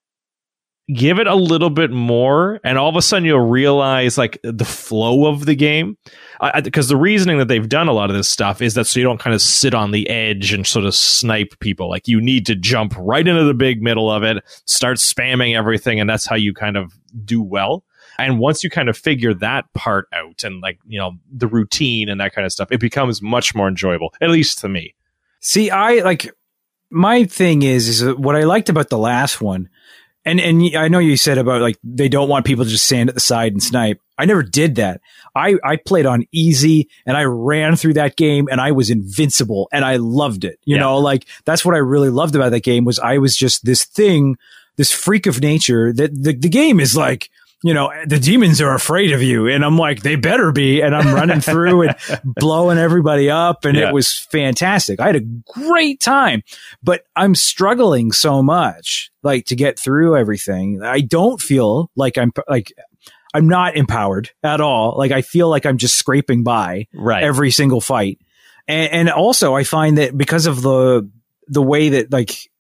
[0.95, 4.65] give it a little bit more and all of a sudden you'll realize like the
[4.65, 5.99] flow of the game
[6.65, 9.05] because the reasoning that they've done a lot of this stuff is that so you
[9.05, 12.47] don't kind of sit on the edge and sort of snipe people like you need
[12.47, 16.35] to jump right into the big middle of it start spamming everything and that's how
[16.35, 17.85] you kind of do well
[18.19, 22.09] and once you kind of figure that part out and like you know the routine
[22.09, 24.95] and that kind of stuff it becomes much more enjoyable at least to me
[25.41, 26.33] See, I like
[26.91, 29.69] my thing is is what I liked about the last one,
[30.25, 33.09] and and I know you said about like they don't want people to just stand
[33.09, 34.01] at the side and snipe.
[34.19, 35.01] I never did that.
[35.37, 39.69] I I played on easy and I ran through that game and I was invincible
[39.73, 40.59] and I loved it.
[40.65, 40.81] You Yeah.
[40.83, 43.85] know, like that's what I really loved about that game was I was just this
[43.85, 44.37] thing,
[44.77, 47.31] this freak of nature that the the game is like.
[47.65, 49.49] You know, the demons are afraid of you.
[49.49, 50.81] And I'm like, they better be.
[50.81, 53.65] And I'm running through and blowing everybody up.
[53.65, 53.89] And Yeah.
[53.89, 55.01] it was fantastic.
[55.01, 56.43] I had a great time,
[56.85, 60.83] but I'm struggling so much, like to get through everything.
[60.85, 62.73] I don't feel like I'm like,
[63.35, 64.95] I'm not empowered at all.
[64.97, 68.21] Like I feel like I'm just scraping by right every single fight.
[68.69, 71.11] And, and also I find that because of the,
[71.49, 72.51] the way that like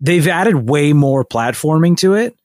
[0.00, 2.37] they've added way more platforming to it.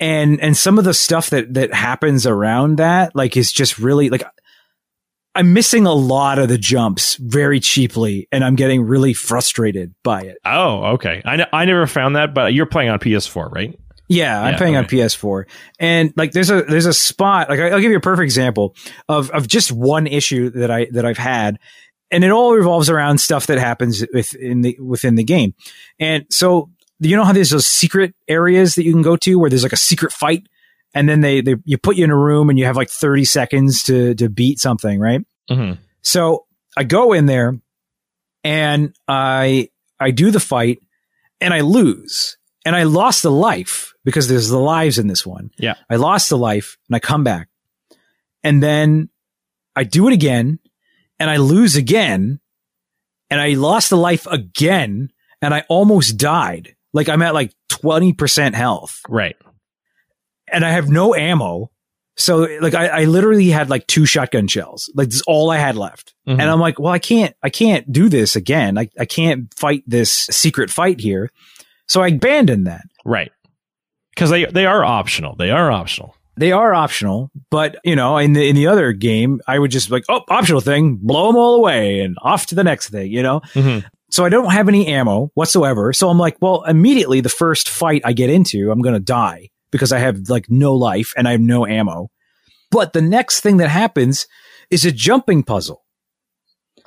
[0.00, 4.10] And, and some of the stuff that, that happens around that, like, is just really
[4.10, 4.22] like,
[5.34, 10.22] I'm missing a lot of the jumps very cheaply and I'm getting really frustrated by
[10.22, 10.38] it.
[10.44, 14.40] oh okay I, n- I never found that but you're playing on ps4 right Yeah,
[14.42, 14.84] I'm Yeah, playing on.
[14.86, 15.44] PS4,
[15.78, 18.74] and like there's a there's a spot like I'll give you a perfect example
[19.08, 21.58] of of just one issue that I that I've had,
[22.10, 25.54] and it all revolves around stuff that happens within the within the game,
[26.00, 29.50] and so you know how there's those secret areas that you can go to where
[29.50, 30.46] there's like a secret fight,
[30.94, 33.24] and then they they you put you in a room and you have like 30
[33.24, 35.20] seconds to to beat something, right?
[35.50, 35.80] mm-hmm.
[36.02, 37.58] So I go in there
[38.44, 39.68] and I
[40.00, 40.78] I do the fight
[41.40, 42.36] and I lose.
[42.64, 45.50] And I lost a life because there's the lives in this one.
[45.58, 45.74] Yeah.
[45.88, 47.48] I lost a life and I come back.
[48.42, 49.08] And then
[49.74, 50.58] I do it again
[51.18, 52.40] and I lose again.
[53.30, 56.74] And I lost a life again and I almost died.
[56.92, 59.36] Like I'm at like 20% health right
[60.52, 61.70] and I have no ammo.
[62.16, 64.90] So like I, I literally had like two shotgun shells.
[64.94, 66.14] Like this is all I had left.
[66.26, 66.32] Mhm.
[66.40, 68.76] And I'm like, well, I can't, I can't do this again.
[68.78, 71.30] I, I can't fight this secret fight here.
[71.86, 72.82] So I abandoned that.
[73.04, 73.30] Right.
[74.14, 75.36] Because they they are optional.
[75.36, 76.16] They are optional.
[76.36, 79.90] They are optional, but you know, in the in the other game, I would just
[79.90, 83.12] like, oh, optional thing, blow them all away, and off to the next thing.
[83.12, 83.40] You know.
[83.54, 83.84] Mhm.
[84.10, 85.92] So I don't have any ammo whatsoever.
[85.92, 89.92] So I'm like, well, immediately the first fight I get into, I'm gonna die because
[89.92, 92.10] I have like no life and I have no ammo.
[92.70, 94.26] But the next thing that happens
[94.70, 95.84] is a jumping puzzle.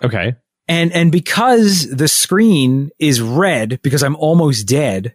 [0.04, 0.36] Okay.
[0.68, 5.14] And and because the screen is red because I'm almost dead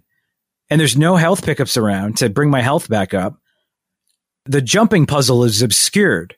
[0.68, 3.38] and there's no health pickups around to bring my health back up,
[4.44, 6.36] the jumping puzzle is obscured.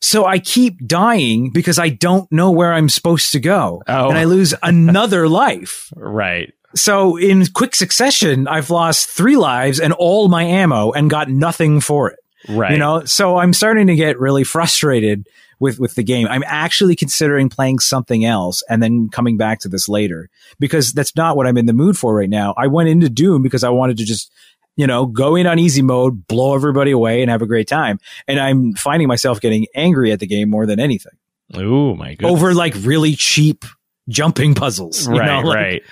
[0.00, 3.82] So I keep dying because I don't know where I'm supposed to go.
[3.86, 4.08] Oh.
[4.08, 5.92] And I lose another life.
[5.94, 6.52] Right.
[6.74, 11.80] So in quick succession, I've lost three lives and all my ammo and got nothing
[11.80, 12.18] for it.
[12.48, 12.72] Right.
[12.72, 15.26] You know, so I'm starting to get really frustrated
[15.58, 16.26] with, with the game.
[16.28, 21.14] I'm actually considering playing something else and then coming back to this later because that's
[21.16, 22.54] not what I'm in the mood for right now.
[22.56, 24.32] I went into Doom because I wanted to just,
[24.76, 27.98] you know, go in on easy mode, blow everybody away and have a great time.
[28.26, 31.12] And I'm finding myself getting angry at the game more than anything
[31.54, 32.30] Oh my goodness.
[32.32, 33.64] over like really cheap
[34.08, 35.06] jumping puzzles.
[35.06, 35.82] you right, know, like- right.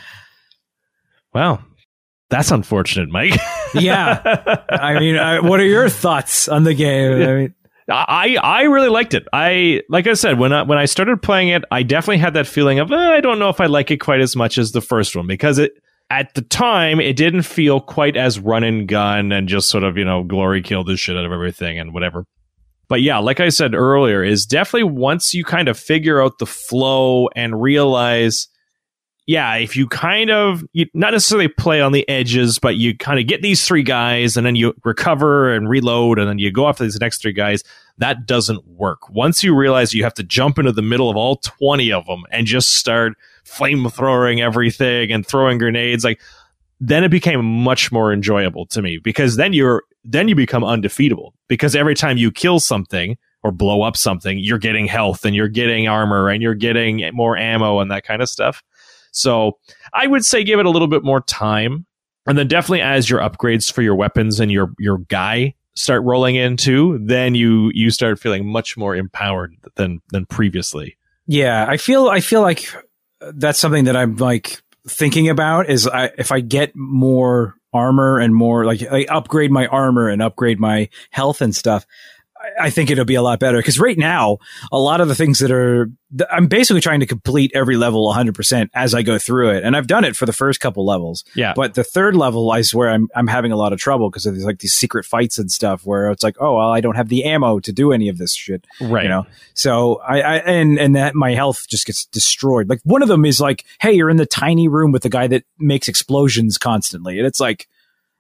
[1.34, 1.62] Well,
[2.30, 3.38] that's unfortunate, Mike.
[3.74, 4.62] Yeah.
[4.70, 7.12] I mean, I, what are your thoughts on the game?
[7.22, 7.54] I mean,
[7.90, 9.26] I I really liked it.
[9.30, 12.46] I like I said when I, when I started playing it, I definitely had that
[12.46, 14.80] feeling of eh, I don't know if I like it quite as much as the
[14.80, 15.72] first one because it
[16.10, 19.96] at the time it didn't feel quite as run and gun and just sort of
[19.96, 22.24] you know glory kill the shit out of everything and whatever.
[22.88, 26.46] But yeah, like I said earlier, is definitely once you kind of figure out the
[26.46, 28.48] flow and realize
[29.28, 33.20] yeah, if you kind of you not necessarily play on the edges, but you kind
[33.20, 36.66] of get these three guys and then you recover and reload and then you go
[36.66, 37.62] after these next three guys,
[37.98, 39.10] that doesn't work.
[39.10, 42.22] Once you realize you have to jump into the middle of all 20 of them
[42.30, 43.18] and just start
[43.48, 46.20] flamethrowing everything and throwing grenades, like
[46.80, 51.34] then it became much more enjoyable to me because then you're then you become undefeatable
[51.48, 55.48] because every time you kill something or blow up something, you're getting health and you're
[55.48, 58.62] getting armor and you're getting more ammo and that kind of stuff.
[59.12, 59.58] So
[59.92, 61.86] I would say give it a little bit more time.
[62.26, 66.34] And then definitely as your upgrades for your weapons and your your guy start rolling
[66.34, 70.96] in too, then you you start feeling much more empowered than than previously.
[71.26, 72.74] yeah, I feel, I feel like
[73.20, 78.34] that's something that I'm like thinking about is I, if I get more armor and
[78.34, 81.86] more like I upgrade my armor and upgrade my health and stuff,
[82.58, 83.62] I, I think it'll be a lot better.
[83.62, 84.38] Cause right now,
[84.72, 85.90] a lot of the things that are,
[86.30, 89.64] I'm basically trying to complete every level 100% as I go through it.
[89.64, 91.24] And I've done it for the first couple levels.
[91.34, 91.52] Yeah.
[91.54, 94.44] But the third level is where I'm I'm having a lot of trouble because there's
[94.44, 97.24] like these secret fights and stuff where it's like, oh well, I don't have the
[97.24, 98.66] ammo to do any of this shit.
[98.80, 99.02] right.
[99.02, 99.26] You know.
[99.54, 102.68] So I, I and and that my health just gets destroyed.
[102.68, 105.26] Like one of them is like, hey, you're in the tiny room with the guy
[105.26, 107.68] that makes explosions constantly, and it's like,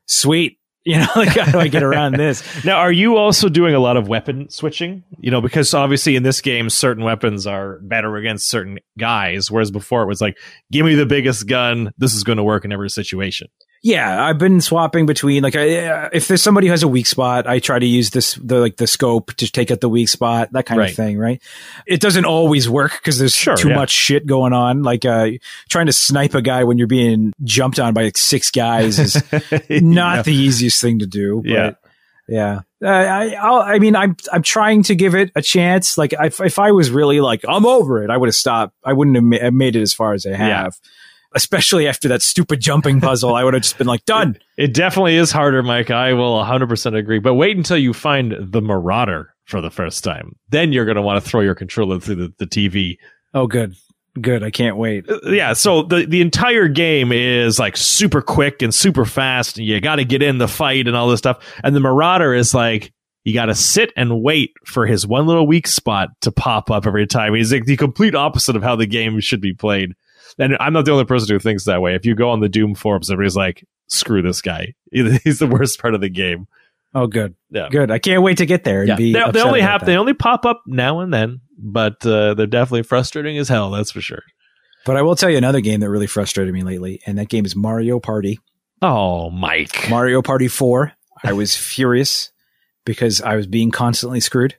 [0.06, 0.57] sweet.
[0.88, 2.42] You know, like how do I get around this?
[2.64, 5.04] Now, are you also doing a lot of weapon switching?
[5.18, 9.70] You know, because obviously in this game, certain weapons are better against certain guys, whereas
[9.70, 10.38] before it was like,
[10.72, 11.92] give me the biggest gun.
[11.98, 13.48] This is going to work in every situation.
[13.82, 17.06] Yeah, I've been swapping between like I, uh, if there's somebody who has a weak
[17.06, 20.08] spot, I try to use this the like the scope to take out the weak
[20.08, 20.90] spot, that kind Right.
[20.90, 21.40] of thing, right?
[21.86, 23.76] It doesn't always work because there's Sure, too yeah.
[23.76, 24.82] much shit going on.
[24.82, 25.28] Like uh,
[25.68, 29.22] trying to snipe a guy when you're being jumped on by like six guys is
[29.70, 30.22] not Yeah.
[30.22, 31.42] the easiest thing to do.
[31.44, 31.70] But Yeah.
[32.28, 32.60] yeah.
[32.84, 35.96] Uh, I, I'll, I mean, I'm, I'm trying to give it a chance.
[35.98, 38.72] Like, if, if I was really like, I'm over it, I would have stopped.
[38.84, 40.76] I wouldn't have ma- have made it as far as I have.
[41.34, 44.38] Especially after that stupid jumping puzzle, I would have just been like, done.
[44.56, 45.90] It definitely is harder, Mike.
[45.90, 47.18] I will 100% agree.
[47.18, 50.36] But wait until you find the Marauder for the first time.
[50.48, 52.98] Then you're going to want to throw your controller through the, the TV.
[53.34, 53.76] Oh, good.
[54.20, 54.42] Good.
[54.42, 55.08] I can't wait.
[55.08, 59.58] Uh, Yeah, so the, the entire game is like super quick and super fast.
[59.58, 61.44] And you got to get in the fight and all this stuff.
[61.62, 62.92] And the Marauder is like,
[63.24, 66.86] you got to sit and wait for his one little weak spot to pop up
[66.86, 67.34] every time.
[67.34, 69.94] He's like the complete opposite of how the game should be played.
[70.38, 71.94] And I'm not the only person who thinks that way.
[71.94, 74.74] If you go on the Doom forums, everybody's like, screw this guy.
[74.92, 76.46] He's the worst part of the game.
[76.94, 77.34] Oh, good.
[77.50, 77.68] Yeah.
[77.70, 77.90] Good.
[77.90, 78.96] I can't wait to get there and Yeah.
[78.96, 79.12] be.
[79.12, 79.86] They, they only about have that.
[79.86, 83.70] they only pop up now and then, but uh, they're definitely frustrating as hell.
[83.70, 84.22] That's for sure.
[84.86, 87.44] But I will tell you another game that really frustrated me lately, and that game
[87.44, 88.38] is Mario Party.
[88.80, 89.88] Oh, Mike.
[89.90, 90.92] Mario Party 4.
[91.24, 92.30] I was furious
[92.86, 94.56] because I was being constantly screwed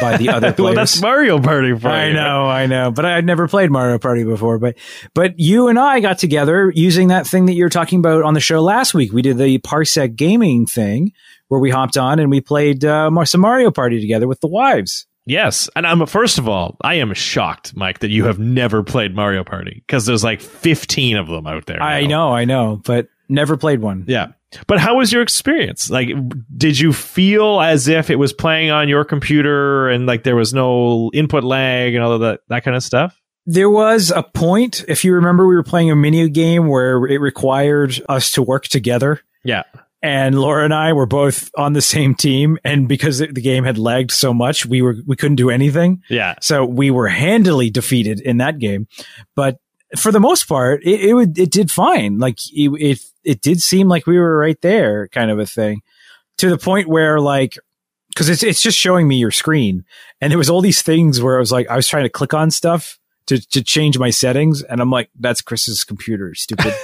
[0.00, 0.58] by the other players.
[0.58, 3.98] well, that's Mario Party for I know, I know, but I had never played Mario
[3.98, 4.58] Party before.
[4.58, 4.76] But
[5.14, 8.34] but you and I got together using that thing that you were talking about on
[8.34, 9.12] the show last week.
[9.12, 11.12] We did the Parsec Gaming thing
[11.48, 15.06] where we hopped on and we played uh, some Mario Party together with the wives.
[15.26, 19.14] Yes, and I'm first of all, I am shocked, Mike, that you have never played
[19.14, 21.82] Mario Party because there's like 15 of them out there.
[21.82, 24.04] I know, I know, but never played one.
[24.06, 24.32] Yeah.
[24.66, 25.90] But how was your experience?
[25.90, 26.08] Like,
[26.56, 30.54] did you feel as if it was playing on your computer and like there was
[30.54, 33.20] no input lag and all of that, that kind of stuff?
[33.46, 37.18] There was a point, if you remember, we were playing a mini game where it
[37.18, 39.20] required us to work together.
[39.44, 39.64] Yeah.
[40.02, 42.58] and Laura and I were both on the same team.
[42.64, 46.02] And because the the game had lagged so much, we were, we couldn't do anything.
[46.08, 46.34] Yeah.
[46.40, 48.86] So we were handily defeated in that game.
[49.34, 49.58] But
[49.98, 52.18] for the most part, it, it would, it did fine.
[52.18, 55.82] Like it, it, it did seem like we were right there kind of a thing
[56.38, 57.56] to the point where like,
[58.16, 59.84] cause it's, it's just showing me your screen.
[60.20, 62.34] And there was all these things where I was like, I was trying to click
[62.34, 64.62] on stuff to, to change my settings.
[64.62, 66.74] And I'm like, that's Chris's computer, stupid.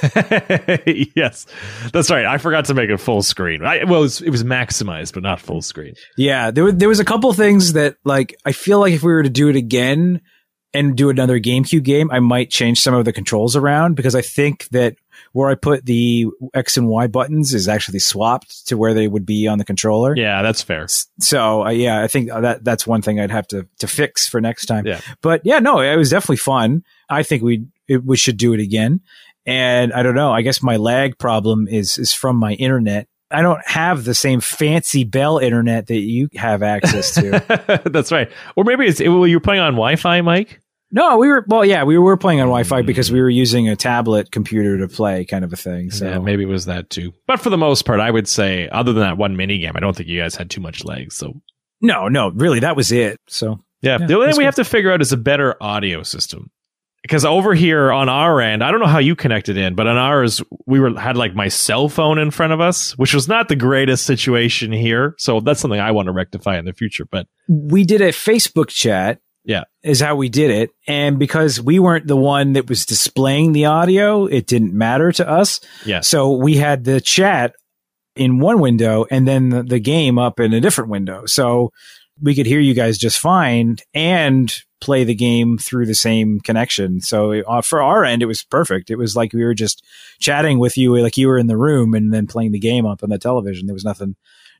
[1.14, 1.46] yes,
[1.92, 2.25] that's right.
[2.25, 3.62] I forgot to make it full screen.
[3.64, 5.94] I, well, it was, it was maximized, but not full screen.
[6.16, 6.51] yeah.
[6.51, 9.23] There, were- there was a couple things that like, I feel like if we were
[9.23, 10.23] to do it again
[10.72, 14.22] and do another GameCube game, I might change some of the controls around because I
[14.22, 14.96] think that
[15.33, 19.26] where I put the X and Y buttons is actually swapped to where they would
[19.26, 20.16] be on the controller.
[20.16, 20.87] Yeah, that's fair.
[21.20, 24.40] So uh, yeah, I think that that's one thing I'd have to to fix for
[24.40, 24.87] next time.
[24.87, 25.00] Yeah.
[25.20, 26.85] But yeah, no, it was definitely fun.
[27.09, 29.00] I think we it, we should do it again.
[29.46, 30.33] And I don't know.
[30.33, 33.09] I guess my lag problem is is from my internet.
[33.33, 37.80] I don't have the same fancy Bell internet that you have access to.
[37.90, 38.30] that's right.
[38.56, 40.60] Or maybe it's well, you're playing on Wi-Fi, Mike.
[40.92, 42.87] No, we were well, yeah, we were playing on Wi-Fi mm-hmm.
[42.87, 45.90] because we were using a tablet computer to play, kind of a thing.
[45.90, 47.12] So yeah, maybe it was that too.
[47.26, 49.81] But for the most part, I would say, other than that one mini game, I
[49.81, 51.16] don't think you guys had too much legs.
[51.16, 51.40] So
[51.81, 53.18] no, no, really, that was it.
[53.29, 54.46] So yeah, Yeah, the only thing we good.
[54.46, 56.50] have to figure out is a better audio system.
[57.03, 59.96] Because over here on our end, I don't know how you connected in, but on
[59.96, 63.48] ours, we were had like my cell phone in front of us, which was not
[63.48, 65.14] the greatest situation here.
[65.16, 67.07] So that's something I want to rectify in the future.
[67.07, 69.18] But we did a Facebook chat.
[69.51, 69.65] Yeah.
[69.83, 70.71] Is how we did it.
[70.87, 75.29] And because we weren't the one that was displaying the audio, it didn't matter to
[75.29, 75.61] us.
[75.85, 77.57] yeah, So we had the chat
[78.15, 81.27] in one window and then the, the game up in a different window.
[81.27, 81.73] So
[82.23, 87.01] we could hear you guys just fine and play the game through the same connection.
[87.01, 88.89] So uh, for our end, it was perfect.
[88.91, 89.85] It was like we were just
[90.21, 93.03] chatting with you, like you were in the room and then playing the game up
[93.03, 93.67] on the television.
[93.67, 94.15] There was nothing,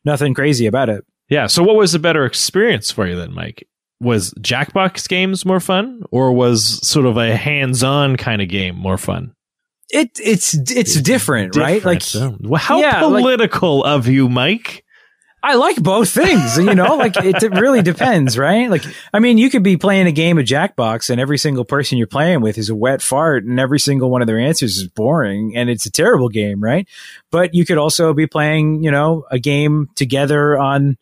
[0.05, 1.05] nothing crazy about it.
[1.29, 1.46] yeah.
[1.46, 3.68] So what was the better experience for you then, Mike?
[4.00, 8.96] Was Jackbox games more fun, or was sort of a hands-on kind of game more
[8.96, 9.34] fun?
[9.90, 11.84] It it's it's different, right?
[11.84, 12.46] Like Different.
[12.46, 14.84] Well, how Yeah, like- political of you, Mike.
[15.42, 18.68] I like both things, you know, like it, it really depends, right?
[18.70, 18.84] Like,
[19.14, 22.06] I mean, you could be playing a game of Jackbox and every single person you're
[22.06, 25.56] playing with is a wet fart and every single one of their answers is boring
[25.56, 26.86] and it's a terrible game, right?
[27.30, 30.98] But you could also be playing, you know, a game together on,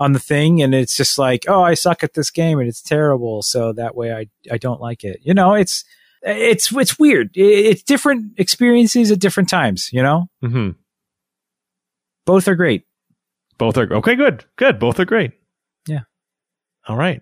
[0.00, 2.82] on the thing and it's just like, oh, I suck at this game and it's
[2.82, 3.42] terrible.
[3.42, 5.20] So that way I, I don't like it.
[5.22, 5.84] You know, it's,
[6.22, 7.30] it's, it's weird.
[7.34, 10.26] It's different experiences at different times, you know?
[10.42, 10.70] Mm-hmm.
[12.24, 12.84] Both are great.
[13.58, 14.14] Both are okay.
[14.14, 14.78] Good, good.
[14.78, 15.32] Both are great.
[15.86, 16.00] Yeah.
[16.88, 17.20] All right.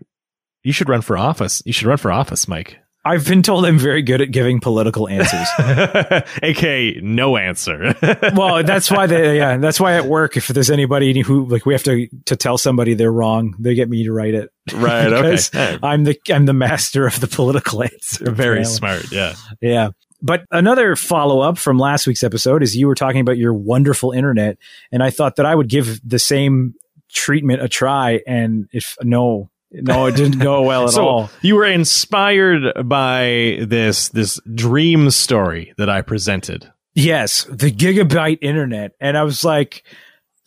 [0.63, 1.63] You should run for office.
[1.67, 2.79] You should run for office, Mike.
[3.05, 5.49] I've been told I'm very good at giving political answers.
[6.43, 7.95] AKA no answer.
[8.35, 11.75] well, that's why they, yeah, that's why at work, if there's anybody who like we
[11.75, 14.51] have to to tell somebody they're wrong, they get me to write it.
[14.75, 15.13] right.
[15.13, 15.79] Okay.
[15.83, 18.31] I'm the I'm the master of the political answer.
[18.31, 19.11] Very smart.
[19.13, 19.35] Yeah.
[19.61, 19.91] Yeah.
[20.21, 24.11] But another follow up from last week's episode is you were talking about your wonderful
[24.11, 24.59] internet,
[24.91, 26.75] and I thought that I would give the same
[27.09, 31.31] treatment a try, and if no, no, it didn't go well at so all.
[31.43, 36.71] you were inspired by this this dream story that I presented.
[36.95, 38.93] Yes, the gigabyte internet.
[39.01, 39.85] And I was like,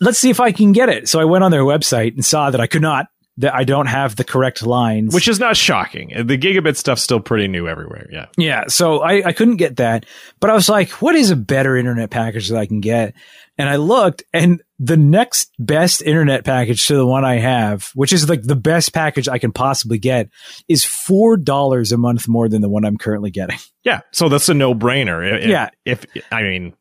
[0.02, 1.08] let's see if I can get it.
[1.08, 3.88] So I went on their website and saw that I could not, that I don't
[3.88, 5.14] have the correct lines.
[5.14, 6.10] Which is not shocking.
[6.10, 8.08] The gigabit stuff's still pretty new everywhere.
[8.12, 8.26] Yeah.
[8.38, 10.06] yeah, so I, I couldn't get that.
[10.40, 13.14] But I was like, what is a better internet package that I can get?
[13.58, 18.12] And I looked and the next best internet package to the one I have, which
[18.12, 20.30] is like the best package I can possibly get,
[20.68, 23.58] is $4 a month more than the one I'm currently getting.
[23.84, 24.02] Yeah.
[24.12, 25.48] So that's a no brainer.
[25.48, 25.70] Yeah.
[25.86, 26.74] If, I mean,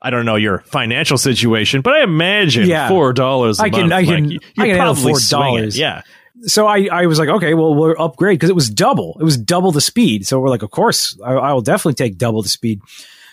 [0.00, 2.88] I don't know your financial situation, but I imagine Yeah.
[2.88, 3.92] four dollars I can- month.
[3.92, 5.76] I can- you- I can probably $4.
[5.76, 6.02] Yeah.
[6.42, 9.16] so I, I was like, okay, well, we'll upgrade because it was double.
[9.20, 10.26] It was double the speed.
[10.26, 12.80] So we're like, of course, I, I will definitely take double the speed.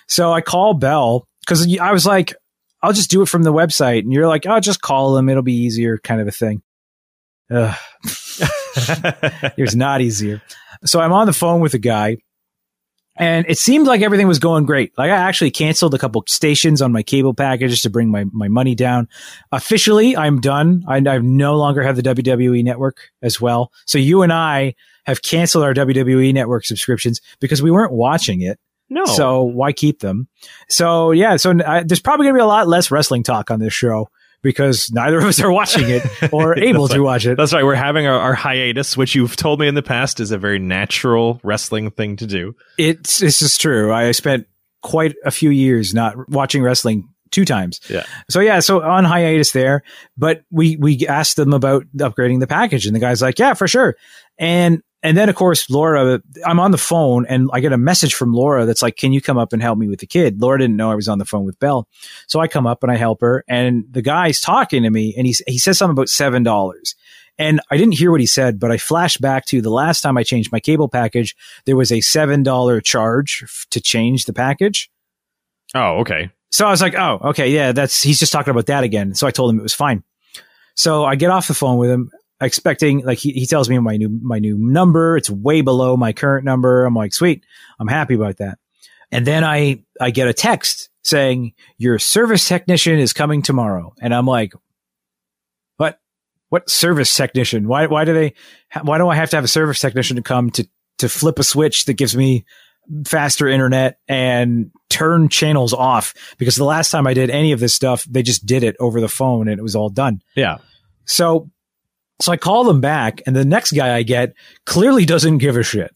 [0.08, 2.34] So I call Bell because I was like,
[2.82, 4.00] I'll just do it from the website.
[4.00, 5.30] And you're like, oh, just call them.
[5.30, 6.62] It'll be easier, kind of a thing.
[9.58, 10.42] It was not easier.
[10.84, 12.18] So I'm on the phone with a guy.
[13.18, 14.98] And it seemed like everything was going great.
[14.98, 18.50] Like I actually canceled a couple stations on my cable package to bring my, my
[18.50, 19.08] money down.
[19.52, 20.84] Officially, I'm done.
[20.88, 23.72] I, I no longer have the WWE network as well.
[23.86, 24.76] So you and I
[25.06, 28.60] have canceled our WWE network subscriptions because we weren't watching it.
[28.90, 29.06] no.
[29.06, 30.28] So why keep them?
[30.68, 33.60] So yeah, so I, there's probably going to be a lot less wrestling talk on
[33.60, 34.10] this show
[34.46, 37.04] because neither of us are watching it or able to right.
[37.04, 37.36] watch it.
[37.36, 37.66] That's right.
[37.66, 40.60] We're having our, our hiatus, which you've told me in the past is a very
[40.60, 42.56] natural wrestling thing to do.
[42.78, 43.92] It's this is true.
[43.92, 44.46] I spent
[44.84, 47.80] quite a few years not watching wrestling two times.
[47.90, 48.06] Yeah.
[48.30, 49.82] So yeah, so on hiatus there,
[50.16, 53.68] but we we asked them about upgrading the package, and the guy's like, "Yeah, for
[53.68, 53.96] sure."
[54.38, 58.16] And and then of course Laura, I'm on the phone, and I get a message
[58.16, 60.58] from Laura that's like, "Can you come up and help me with the kid?" Laura
[60.58, 61.88] didn't know I was on the phone with Bell,
[62.28, 65.28] so I come up and I help her, and the guy's talking to me, and
[65.28, 66.96] he's he says something about seven dollars.
[67.38, 70.18] And I didn't hear what he said, but I flashed back to the last time
[70.18, 71.36] I changed my cable package,
[71.66, 74.90] there was a $7 charge to change the package.
[75.74, 76.32] Oh, okay.
[76.52, 79.14] So I was like, oh, okay, yeah, that's, he's just talking about that again.
[79.16, 80.04] So I told him it was fine.
[80.76, 82.10] So I get off the phone with him,
[82.42, 85.18] expecting, like, he, he tells me my new, my new number.
[85.18, 86.86] It's way below my current number.
[86.86, 87.46] I'm like, sweet.
[87.80, 88.60] I'm happy about that.
[89.12, 93.94] And then I, I get a text saying, your service technician is coming tomorrow.
[94.02, 94.54] And I'm like,
[95.78, 96.00] what,
[96.50, 97.68] what service technician?
[97.68, 98.34] Why, why do they,
[98.82, 100.68] why do I have to have a service technician to come to,
[100.98, 102.46] to flip a switch that gives me
[103.06, 107.74] faster internet and turn channels off because the last time I did any of this
[107.74, 110.22] stuff, they just did it over the phone and it was all done.
[110.36, 110.58] Yeah.
[111.06, 111.50] So,
[112.22, 114.34] so I call them back and the next guy I get
[114.66, 115.94] clearly doesn't give a shit.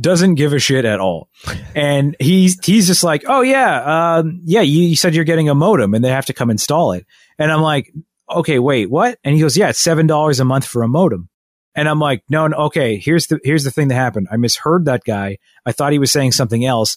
[0.00, 1.28] Doesn't give a shit at all.
[1.74, 5.54] And he's, he's just like, Oh yeah, um, yeah, you, you said you're getting a
[5.54, 7.06] modem and they have to come install it.
[7.38, 7.92] And I'm like,
[8.30, 9.18] okay, wait, what?
[9.24, 11.28] And he goes, yeah, it's $7 a month for a modem.
[11.74, 14.28] And I'm like, no, no, okay, here's the, here's the thing that happened.
[14.30, 15.38] I misheard that guy.
[15.66, 16.96] I thought he was saying something else.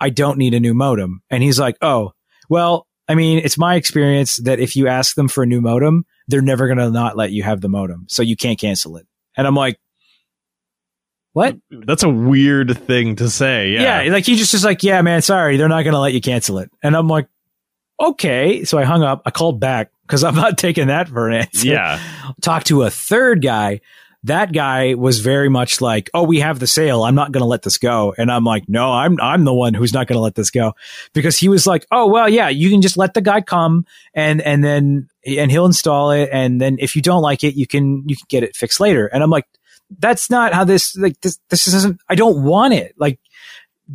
[0.00, 1.22] I don't need a new modem.
[1.30, 2.12] And he's like, oh,
[2.48, 6.06] well, I mean, it's my experience that if you ask them for a new modem,
[6.28, 8.06] they're never going to not let you have the modem.
[8.08, 9.06] So you can't cancel it.
[9.36, 9.78] And I'm like,
[11.32, 11.56] what?
[11.70, 13.70] That's a weird thing to say.
[13.70, 14.02] Yeah.
[14.02, 14.12] Yeah.
[14.12, 15.56] Like he just is like, yeah, man, sorry.
[15.56, 16.70] They're not going to let you cancel it.
[16.82, 17.28] And I'm like,
[18.00, 18.64] okay.
[18.64, 19.22] So I hung up.
[19.26, 21.68] I called back because I'm not taking that for an answer.
[21.68, 22.00] Yeah.
[22.40, 23.80] Talked to a third guy.
[24.26, 27.04] That guy was very much like, "Oh, we have the sale.
[27.04, 29.74] I'm not going to let this go." And I'm like, "No, I'm I'm the one
[29.74, 30.74] who's not going to let this go."
[31.12, 34.40] Because he was like, "Oh, well, yeah, you can just let the guy come and
[34.42, 38.08] and then and he'll install it and then if you don't like it, you can
[38.08, 39.46] you can get it fixed later." And I'm like,
[39.98, 42.94] "That's not how this like this this isn't I don't want it.
[42.98, 43.20] Like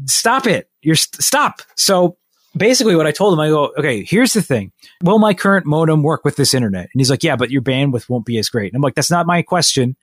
[0.06, 0.70] stop it.
[0.82, 2.18] You're st- stop." So
[2.56, 4.72] basically what I told him, I go, okay, here's the thing.
[5.04, 6.90] Will my current modem work with this internet?
[6.94, 8.72] And he's like, yeah, but your bandwidth won't be as great.
[8.72, 9.96] And I'm like, that's not my question.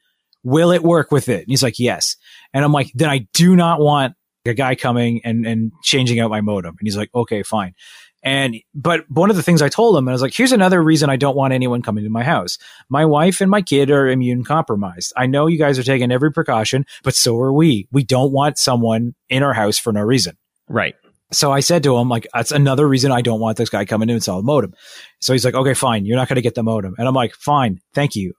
[0.44, 1.40] Will it work with it?
[1.40, 2.16] And he's like, yes.
[2.52, 4.14] And I'm like, then I do not want
[4.46, 6.76] a guy coming and, and changing out my modem.
[6.78, 7.74] And he's like, okay, fine.
[8.22, 10.82] And, but one of the things I told him, and I was like, here's another
[10.82, 12.58] reason I don't want anyone coming to my house.
[12.88, 15.12] My wife and my kid are immune compromised.
[15.16, 17.86] I know you guys are taking every precaution, but so are we.
[17.92, 20.36] We don't want someone in our house for no reason.
[20.68, 20.96] Right.
[21.30, 24.08] So I said to him, like, that's another reason I don't want this guy coming
[24.08, 24.74] to install a modem.
[25.20, 26.04] So he's like, okay, fine.
[26.04, 26.94] You're not going to get the modem.
[26.98, 27.80] And I'm like, fine.
[27.94, 28.32] Thank you.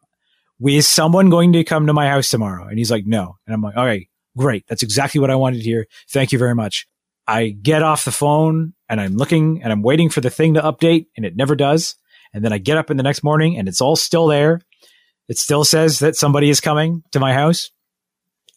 [0.65, 2.67] Is someone going to come to my house tomorrow?
[2.67, 3.37] And he's like, no.
[3.45, 4.07] And I'm like, all right,
[4.37, 4.65] great.
[4.67, 5.87] That's exactly what I wanted to hear.
[6.09, 6.87] Thank you very much.
[7.27, 10.61] I get off the phone and I'm looking and I'm waiting for the thing to
[10.61, 11.95] update and it never does.
[12.33, 14.61] And then I get up in the next morning and it's all still there.
[15.27, 17.69] It still says that somebody is coming to my house.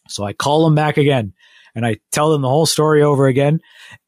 [0.09, 1.33] So I call them back again
[1.75, 3.61] and I tell them the whole story over again.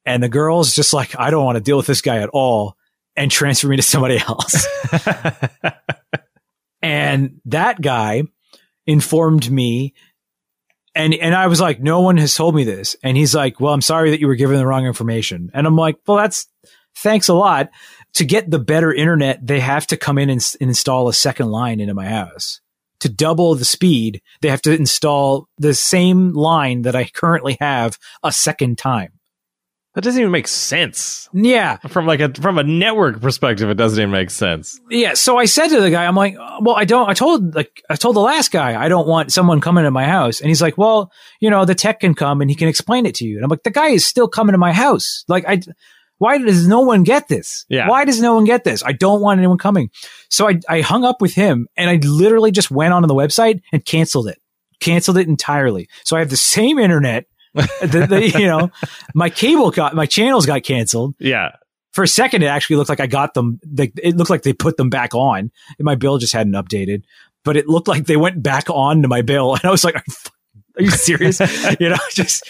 [0.06, 2.76] And the girl's just like, I don't want to deal with this guy at all
[3.16, 4.68] and transfer me to somebody else.
[6.82, 8.24] and that guy
[8.88, 9.94] informed me
[10.96, 12.96] and and I was like, no one has told me this.
[13.04, 15.52] And he's like, well, I'm sorry that you were given the wrong information.
[15.54, 16.48] And I'm like, well, that's
[16.96, 17.70] thanks a lot.
[18.14, 21.50] To get the better internet, they have to come in and, s- install a second
[21.50, 22.62] line into my house.
[23.02, 28.00] To double the speed, they have to install the same line that I currently have
[28.24, 29.15] a second time.
[29.96, 31.30] That doesn't even make sense.
[31.34, 31.78] Yeah.
[31.88, 34.78] From like a from a network perspective, it doesn't even make sense.
[34.90, 35.14] Yeah.
[35.14, 37.82] So I said to the guy, I'm like, uh, well, I don't, I told, like,
[37.90, 40.42] I told the last guy, I don't want someone coming to my house.
[40.42, 43.16] And he's like, well, you know, the tech can come and he can explain it
[43.16, 43.38] to you.
[43.38, 45.24] And I'm like, the guy is still coming to my house.
[45.30, 45.62] Like, I,
[46.18, 47.66] why does no one get this?
[47.70, 47.88] Yeah.
[47.88, 48.84] Why does no one get this?
[48.84, 49.92] I don't want anyone coming.
[50.30, 53.62] So I, I hung up with him and I literally just went onto the website
[53.72, 54.40] and canceled it,
[54.82, 55.88] canceled it entirely.
[56.04, 57.28] So I have the same internet.
[57.82, 58.72] the, the, you know,
[59.14, 61.56] my cable got, my channels got canceled Yeah.
[61.94, 63.60] for a second, it actually looked like I got them.
[63.66, 65.40] They, it looked like they put them back on.
[65.40, 67.04] And my bill just hadn't updated,
[67.44, 69.54] but it looked like they went back on to my bill.
[69.56, 70.14] And I was like, are you,
[70.78, 71.40] are you serious?
[71.80, 72.50] you know, just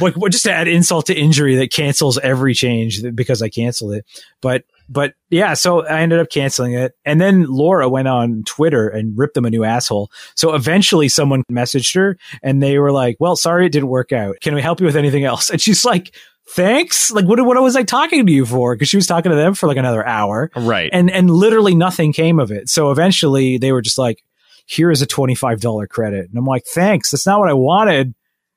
[0.00, 4.04] like just to add insult to injury that cancels every change because I canceled it.
[4.40, 6.92] But but yeah, so I ended up canceling it.
[7.04, 10.10] And then Laura went on Twitter and ripped them a new asshole.
[10.34, 14.36] So eventually someone messaged her and they were like, well, sorry, it didn't work out.
[14.40, 15.50] Can we help you with anything else?
[15.56, 16.14] And she's like,
[16.50, 17.10] thanks.
[17.10, 18.76] Like, what, what was I talking to you for?
[18.76, 20.90] Cause she was talking to them for like another hour Right.
[20.92, 22.68] and, and literally nothing came of it.
[22.68, 24.22] So eventually they were just like,
[24.66, 26.28] here is a $25 credit.
[26.28, 27.10] And I'm like, thanks.
[27.10, 28.14] That's not what I wanted.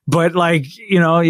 [0.07, 1.21] But like, you know,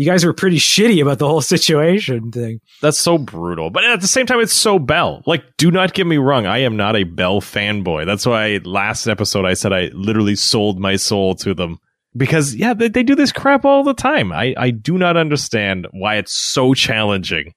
[0.00, 2.60] you, guys were pretty shitty about the whole situation thing.
[2.80, 3.70] That's so brutal.
[3.70, 5.22] But at the same time, it's so Bell.
[5.26, 6.46] Like, do not get me wrong.
[6.46, 8.06] I am not a Bell fanboy.
[8.06, 11.78] That's why last episode I said I literally sold my soul to them.
[12.16, 14.32] Because, yeah, they, they do this crap all the time.
[14.32, 17.54] I, I do not understand why it's so challenging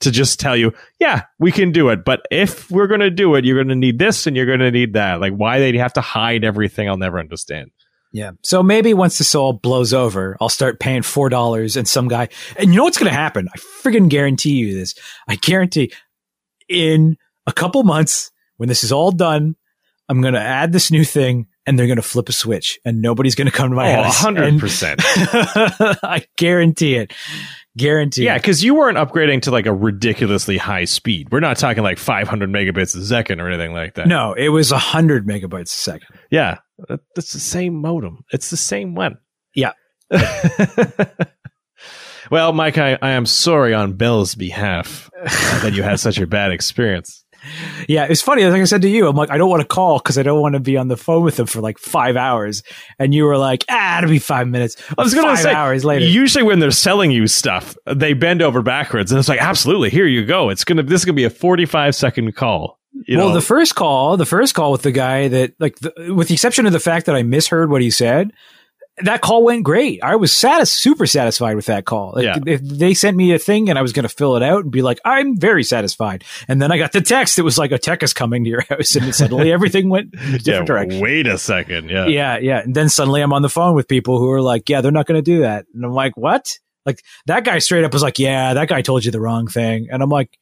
[0.00, 2.04] to just tell you, yeah, we can do it.
[2.04, 4.58] But if we're going to do it, you're going to need this and you're going
[4.60, 5.20] to need that.
[5.20, 7.70] Like why they have to hide everything, I'll never understand.
[8.14, 8.30] Yeah.
[8.42, 12.28] So maybe once this all blows over, I'll start paying four dollars and some guy.
[12.56, 13.48] And you know what's going to happen?
[13.52, 14.94] I friggin' guarantee you this.
[15.28, 15.92] I guarantee
[16.68, 19.56] in a couple months when this is all done,
[20.08, 23.02] I'm going to add this new thing and they're going to flip a switch and
[23.02, 24.22] nobody's going to come to my Oh, house.
[24.24, 24.92] 100%.
[25.82, 27.12] And- I guarantee it.
[27.76, 28.24] Guarantee.
[28.24, 31.28] Yeah, because you weren't upgrading to like a ridiculously high speed.
[31.32, 34.06] We're not talking like 500 megabits a second or anything like that.
[34.06, 36.06] No, it was 100 megabytes a second.
[36.30, 38.24] Yeah, that's the same modem.
[38.32, 39.18] It's the same one.
[39.54, 39.72] Yeah.
[42.30, 45.10] well, Mike, I, I am sorry on Bell's behalf
[45.62, 47.24] that you had such a bad experience.
[47.88, 48.44] Yeah, it's funny.
[48.46, 50.40] Like I said to you, I'm like, I don't want to call because I don't
[50.40, 52.62] want to be on the phone with them for like five hours.
[52.98, 54.76] And you were like, ah, it'll be five minutes.
[54.96, 56.06] I was going to say, hours later.
[56.06, 60.06] usually when they're selling you stuff, they bend over backwards, and it's like, absolutely, here
[60.06, 60.48] you go.
[60.48, 62.78] It's gonna, this is gonna be a 45 second call.
[63.06, 63.34] You well, know?
[63.34, 66.66] the first call, the first call with the guy that, like, the, with the exception
[66.66, 68.32] of the fact that I misheard what he said,
[68.98, 70.00] that call went great.
[70.04, 72.12] I was satis- super satisfied with that call.
[72.14, 72.36] Like, Yeah.
[72.46, 74.70] if they sent me a thing and I was going to fill it out and
[74.70, 76.22] be like, I'm very satisfied.
[76.46, 77.36] And then I got the text.
[77.36, 80.46] It was like a tech is coming to your house, and suddenly everything went different
[80.46, 81.00] yeah, direction.
[81.00, 81.90] wait a second.
[81.90, 82.06] Yeah.
[82.06, 82.60] Yeah, yeah.
[82.60, 85.06] And then suddenly I'm on the phone with people who are like, yeah, they're not
[85.06, 85.66] going to do that.
[85.74, 86.56] And I'm like, what?
[86.86, 89.88] Like that guy straight up was like, yeah, that guy told you the wrong thing.
[89.90, 90.38] And I'm like,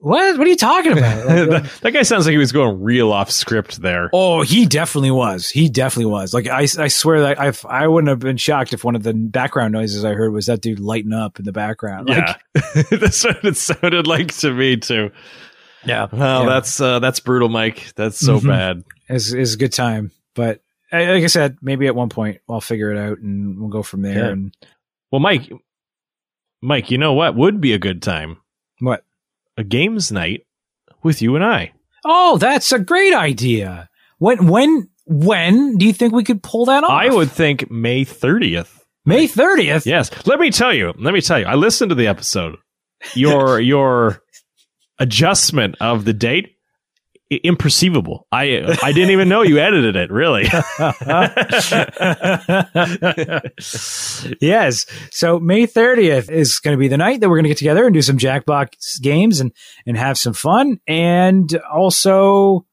[0.00, 0.38] what?
[0.38, 1.26] What are you talking about?
[1.26, 4.10] Like, that, that guy sounds like he was going real off script there.
[4.12, 5.48] oh, he definitely was.
[5.48, 6.32] He definitely was.
[6.32, 9.12] Like I, I swear that I, I wouldn't have been shocked if one of the
[9.14, 12.08] background noises I heard was that dude lighting up in the background.
[12.08, 15.10] Like, yeah, that's what it sounded like to me too.
[15.84, 16.06] yeah.
[16.12, 16.48] Well, Yeah.
[16.48, 17.92] that's uh, that's brutal, Mike.
[17.96, 18.46] That's so Mhm.
[18.48, 18.84] bad.
[19.08, 20.12] is is a good time.
[20.34, 20.60] But
[20.92, 24.02] like I said, maybe at one point I'll figure it out and we'll go from
[24.02, 24.18] there.
[24.26, 24.30] Yeah.
[24.30, 24.54] And
[25.10, 25.50] Well, Mike,
[26.62, 28.38] Mike, you know what would be a good time?
[28.80, 29.04] what?
[29.58, 30.46] A games night
[31.02, 31.72] with you and I.
[32.04, 33.88] Oh, that's a great idea.
[34.18, 36.90] When when when do you think we could pull that off?
[36.90, 38.86] I would think May thirtieth.
[39.04, 39.84] May thirtieth.
[39.84, 40.10] Yes.
[40.26, 40.94] Let me tell you.
[40.96, 41.46] Let me tell you.
[41.46, 42.56] I listened to the episode.
[43.14, 44.22] Your your
[45.00, 46.56] adjustment of the date
[47.30, 48.22] imperceivable.
[48.32, 50.10] I I didn't even know you edited it.
[50.10, 50.44] Really.
[54.40, 54.86] yes.
[55.10, 57.84] So May 30th is going to be the night that we're going to get together
[57.84, 59.52] and do some Jackbox games and,
[59.86, 60.80] and have some fun.
[60.86, 62.64] And also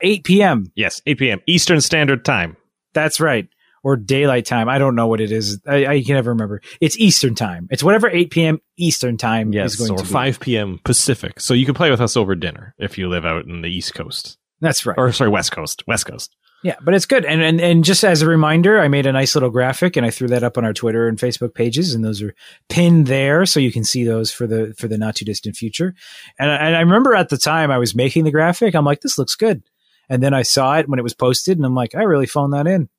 [0.00, 0.72] 8 p.m.
[0.74, 1.00] yes.
[1.06, 1.40] 8 p.m.
[1.46, 2.56] Eastern Standard Time.
[2.94, 3.48] That's right.
[3.82, 4.68] Or daylight time.
[4.68, 5.58] I don't know what it is.
[5.66, 6.60] I, I can never remember.
[6.82, 7.66] It's Eastern time.
[7.70, 8.60] It's whatever 8 p.m.
[8.76, 10.10] Eastern time is Yes, going or to be.
[10.10, 10.80] 5 p.m.
[10.84, 11.40] Pacific.
[11.40, 13.94] So you can play with us over dinner if you live out in the East
[13.94, 14.36] Coast.
[14.60, 14.98] That's right.
[14.98, 15.82] Or sorry, West Coast.
[15.86, 16.36] West Coast.
[16.62, 17.24] Yeah, but it's good.
[17.24, 20.10] And, and and just as a reminder, I made a nice little graphic and I
[20.10, 22.34] threw that up on our Twitter and Facebook pages, and those are
[22.68, 25.94] pinned there, so you can see those for the for the not too distant future.
[26.38, 29.00] And I, and I remember at the time I was making the graphic, I'm like,
[29.00, 29.62] this looks good.
[30.10, 32.52] And then I saw it when it was posted, and I'm like, I really phoned
[32.52, 32.90] that in.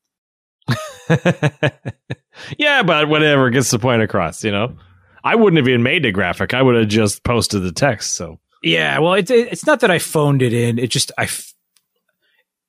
[2.57, 4.75] yeah, but whatever gets the point across, you know?
[5.23, 6.53] I wouldn't have even made the graphic.
[6.53, 8.13] I would have just posted the text.
[8.15, 10.79] So Yeah, well, it's it's not that I phoned it in.
[10.79, 11.23] It just I.
[11.23, 11.53] f-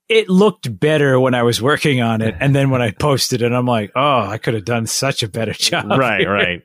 [0.09, 3.53] It looked better when I was working on it, and then when I posted it,
[3.53, 6.33] I'm like, "Oh, I could have done such a better job." right, here.
[6.43, 6.63] right.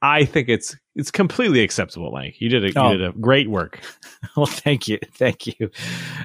[0.00, 2.40] I think it's it's completely acceptable, Mike.
[2.40, 2.92] You did a, Oh.
[2.92, 3.80] you did a great work.
[4.36, 5.70] Well, thank you, thank you.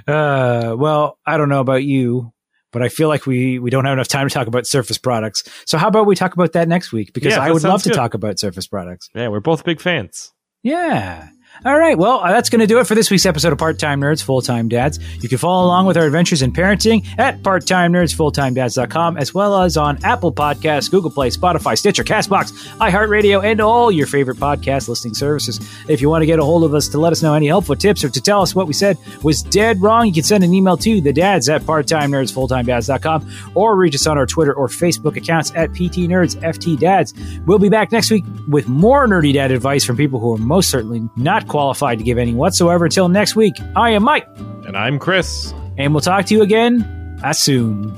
[0.08, 2.32] Uh, well, I don't know about you,
[2.72, 5.44] but I feel like we we don't have enough time to talk about Surface products.
[5.66, 7.14] So how about we talk about that next week?
[7.14, 9.10] Because Yeah, I would love sounds to talk about Surface products.
[9.16, 10.34] Yeah, we're both big fans.
[10.64, 11.30] Yeah.
[11.66, 11.98] All right.
[11.98, 14.24] Well, uh, that's going to do it for this week's episode of Part Time Nerds,
[14.24, 14.98] Full Time Dads.
[15.22, 19.34] You can follow along with our adventures in parenting at part time nerds, fulltimedads.com, as
[19.34, 24.38] well as on Apple Podcasts, Google Play, Spotify, Stitcher, Castbox, iHeartRadio, and all your favorite
[24.38, 25.60] podcast listening services.
[25.90, 27.76] If you want to get a hold of us to let us know any helpful
[27.76, 30.54] tips or to tell us what we said was dead wrong, you can send an
[30.54, 34.54] email to the dads at part time nerds, fulltimedads.com, or reach us on our Twitter
[34.54, 37.14] or Facebook accounts at PT Nerds, FT Dads.
[37.46, 40.70] We'll be back next week with more nerdy dad advice from people who are most
[40.70, 42.86] certainly not qualified to give any whatsoever.
[42.86, 44.28] Until next week, I am Mike,
[44.66, 45.54] And I'm Chris.
[45.78, 47.92] and we'll talk to you again as soon.